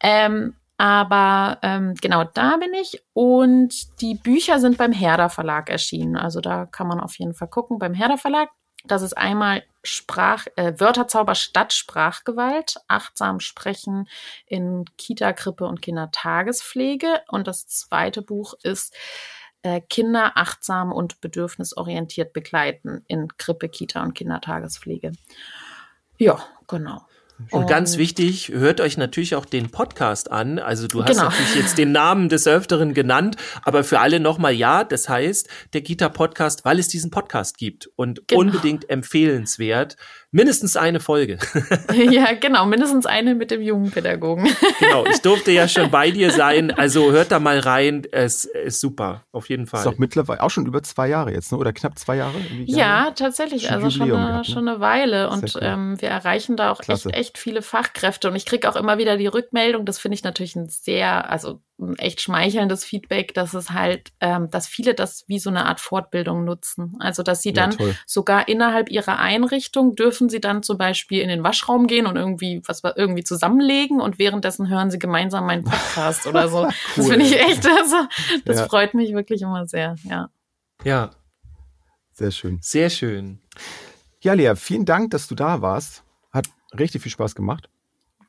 [0.00, 6.16] Ähm, aber ähm, genau da bin ich und die Bücher sind beim Herder Verlag erschienen.
[6.16, 8.48] Also da kann man auf jeden Fall gucken beim Herder Verlag.
[8.84, 14.08] Das ist einmal Sprach, äh, Wörterzauber statt Sprachgewalt, achtsam sprechen
[14.46, 17.22] in Kita, Krippe und Kindertagespflege.
[17.28, 18.94] Und das zweite Buch ist
[19.62, 25.12] äh, Kinder achtsam und bedürfnisorientiert begleiten in Krippe, Kita und Kindertagespflege.
[26.18, 27.04] Ja, genau.
[27.50, 30.58] Und ganz wichtig, hört euch natürlich auch den Podcast an.
[30.58, 31.24] Also du hast genau.
[31.24, 35.82] natürlich jetzt den Namen des Öfteren genannt, aber für alle nochmal ja, das heißt, der
[35.82, 38.40] Gita Podcast, weil es diesen Podcast gibt und genau.
[38.40, 39.96] unbedingt empfehlenswert
[40.30, 41.38] mindestens eine Folge.
[41.94, 44.48] ja, genau, mindestens eine mit dem jungen Pädagogen.
[44.78, 48.80] genau, ich durfte ja schon bei dir sein, also hört da mal rein, es ist
[48.80, 49.80] super, auf jeden Fall.
[49.80, 51.58] Ist doch mittlerweile auch schon über zwei Jahre jetzt, ne?
[51.58, 52.38] oder knapp zwei Jahre?
[52.64, 54.54] Ja, tatsächlich, schon also schon eine, gehabt, ne?
[54.54, 55.60] schon eine Weile und cool.
[55.62, 59.16] ähm, wir erreichen da auch echt, echt viele Fachkräfte und ich kriege auch immer wieder
[59.16, 61.60] die Rückmeldung, das finde ich natürlich ein sehr, also
[61.98, 66.44] echt schmeichelndes Feedback, dass es halt, ähm, dass viele das wie so eine Art Fortbildung
[66.44, 66.96] nutzen.
[66.98, 71.28] Also dass sie dann ja, sogar innerhalb ihrer Einrichtung dürfen sie dann zum Beispiel in
[71.28, 76.26] den Waschraum gehen und irgendwie was irgendwie zusammenlegen und währenddessen hören sie gemeinsam meinen Podcast
[76.26, 76.62] oder so.
[76.64, 76.72] cool.
[76.96, 77.96] Das finde ich echt, also
[78.44, 78.66] das ja.
[78.66, 80.30] freut mich wirklich immer sehr, ja.
[80.84, 81.10] Ja.
[82.12, 82.58] Sehr schön.
[82.60, 83.40] Sehr schön.
[84.20, 86.02] Ja, Lea, vielen Dank, dass du da warst.
[86.32, 87.70] Hat richtig viel Spaß gemacht.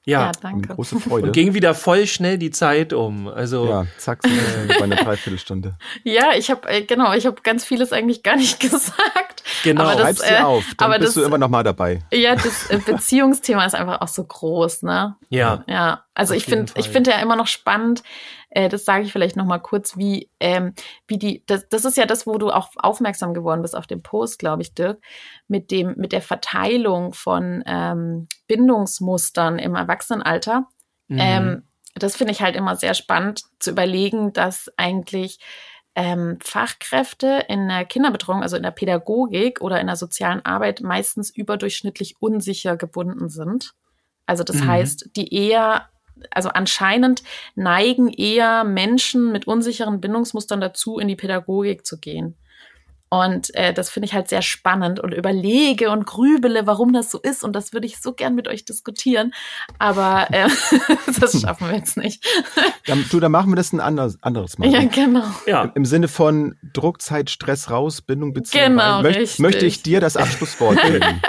[0.09, 0.75] Ja, ja danke.
[0.75, 1.27] Große Freude.
[1.27, 3.27] Und ging wieder voll schnell die Zeit um.
[3.27, 4.29] Also ja, zack, äh,
[4.67, 5.75] bei einer Dreiviertelstunde.
[6.03, 9.28] ja, ich habe äh, genau, ich habe ganz vieles eigentlich gar nicht gesagt.
[9.63, 12.01] Genau, aber das, äh, auf, dann aber bist das, du immer noch mal dabei.
[12.11, 15.15] Ja, das äh, Beziehungsthema ist einfach auch so groß, ne?
[15.29, 15.63] Ja.
[15.67, 18.03] Ja, also ich finde, ich finde ja immer noch spannend,
[18.49, 20.73] äh, das sage ich vielleicht noch mal kurz, wie, ähm,
[21.07, 24.01] wie die, das, das ist ja das, wo du auch aufmerksam geworden bist auf dem
[24.01, 24.99] Post, glaube ich, Dirk,
[25.47, 30.67] mit dem, mit der Verteilung von ähm, Bindungsmustern im Erwachsenenalter.
[31.07, 31.19] Mhm.
[31.19, 31.63] Ähm,
[31.95, 35.39] das finde ich halt immer sehr spannend zu überlegen, dass eigentlich
[35.99, 41.29] ähm, Fachkräfte in der Kinderbetreuung, also in der Pädagogik oder in der sozialen Arbeit meistens
[41.29, 43.73] überdurchschnittlich unsicher gebunden sind.
[44.25, 44.67] Also das mhm.
[44.67, 45.89] heißt, die eher
[46.31, 47.23] also anscheinend
[47.55, 52.37] neigen eher Menschen mit unsicheren Bindungsmustern dazu, in die Pädagogik zu gehen.
[53.09, 57.19] Und äh, das finde ich halt sehr spannend und überlege und grübele, warum das so
[57.19, 57.43] ist.
[57.43, 59.33] Und das würde ich so gern mit euch diskutieren.
[59.79, 60.47] Aber äh,
[61.19, 62.23] das schaffen wir jetzt nicht.
[62.85, 64.69] Dann, du, dann machen wir das ein anderes, anderes Mal.
[64.69, 65.23] Ja, genau.
[65.45, 65.63] Ja.
[65.63, 68.71] Im, Im, Sinne von Druckzeit, Stress raus, Bindung, Beziehung.
[68.71, 71.21] Genau, Möcht, möchte ich dir das Abschlusswort geben.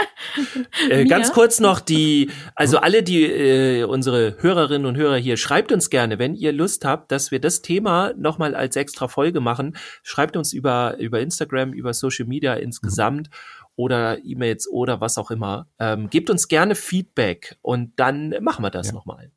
[0.88, 5.70] äh, ganz kurz noch die, also alle die äh, unsere Hörerinnen und Hörer hier, schreibt
[5.70, 9.76] uns gerne, wenn ihr Lust habt, dass wir das Thema nochmal als extra Folge machen.
[10.02, 13.30] Schreibt uns über über Instagram, über Social Media insgesamt.
[13.76, 15.66] oder E-Mails oder was auch immer.
[15.78, 18.92] Ähm, gebt uns gerne Feedback und dann machen wir das Ja.
[18.92, 19.30] nochmal.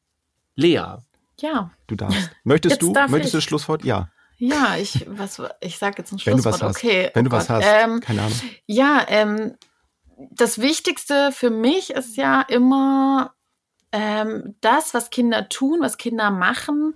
[0.56, 0.82] Lea,
[1.40, 2.30] Ja, Du darfst.
[2.44, 3.86] Möchtest Jetzt du, darf möchtest du das Schlusswort?
[3.86, 4.10] Ja.
[4.38, 6.54] ja, ich, was, ich sage jetzt ein Wenn du Schlusswort.
[6.62, 6.78] was hast.
[6.78, 7.66] Okay, Wenn oh du was hast.
[7.66, 8.38] Ähm, Keine Ahnung.
[8.66, 9.56] Ja, ähm,
[10.32, 13.34] das Wichtigste für mich ist ja immer
[13.94, 16.96] ähm, das, was Kinder tun, was Kinder machen,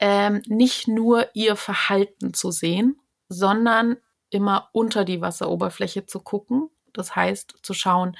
[0.00, 2.96] ähm, nicht nur ihr Verhalten zu sehen,
[3.28, 3.96] sondern
[4.34, 6.68] immer unter die Wasseroberfläche zu gucken.
[6.92, 8.16] Das heißt, zu schauen,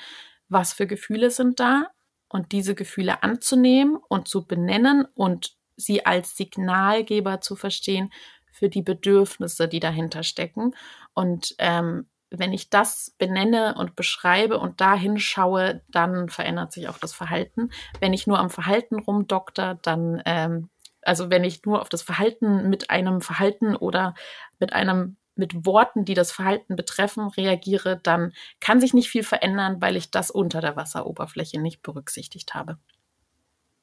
[0.48, 1.90] was für Gefühle sind da
[2.28, 8.12] und diese Gefühle anzunehmen und zu benennen und sie als Signalgeber zu verstehen
[8.52, 10.74] für die Bedürfnisse, die dahinter stecken.
[11.12, 16.98] Und ähm, wenn ich das benenne und beschreibe und da hinschaue, dann verändert sich auch
[16.98, 17.70] das Verhalten.
[18.00, 20.70] Wenn ich nur am Verhalten rumdokter, dann, ähm,
[21.02, 24.14] also wenn ich nur auf das Verhalten mit einem Verhalten oder
[24.58, 29.80] mit einem mit Worten, die das Verhalten betreffen, reagiere, dann kann sich nicht viel verändern,
[29.80, 32.78] weil ich das unter der Wasseroberfläche nicht berücksichtigt habe.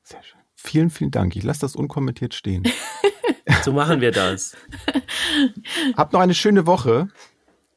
[0.04, 0.40] Sehr schön.
[0.56, 1.36] Vielen, vielen Dank.
[1.36, 2.64] Ich lasse das unkommentiert stehen.
[3.64, 4.56] so machen wir das.
[5.98, 7.08] Habt noch eine schöne Woche.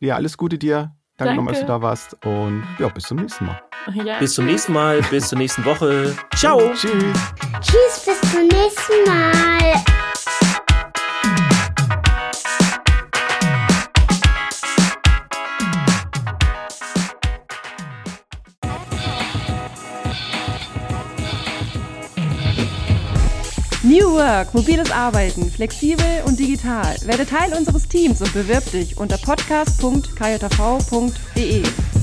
[0.01, 0.95] Ja, alles Gute dir.
[1.17, 1.37] Danke, Danke.
[1.37, 2.27] nochmal, dass du da warst.
[2.27, 3.63] Und ja, bis zum nächsten Mal.
[3.93, 6.17] Ja, Bis zum nächsten Mal, bis zur nächsten Woche.
[6.35, 6.59] Ciao.
[6.75, 7.15] Tschüss.
[7.61, 10.04] Tschüss, bis zum nächsten Mal.
[24.15, 26.95] Work, mobiles Arbeiten, flexibel und digital.
[27.05, 31.94] Werde Teil unseres Teams und bewirb dich unter podcast.kjv.de.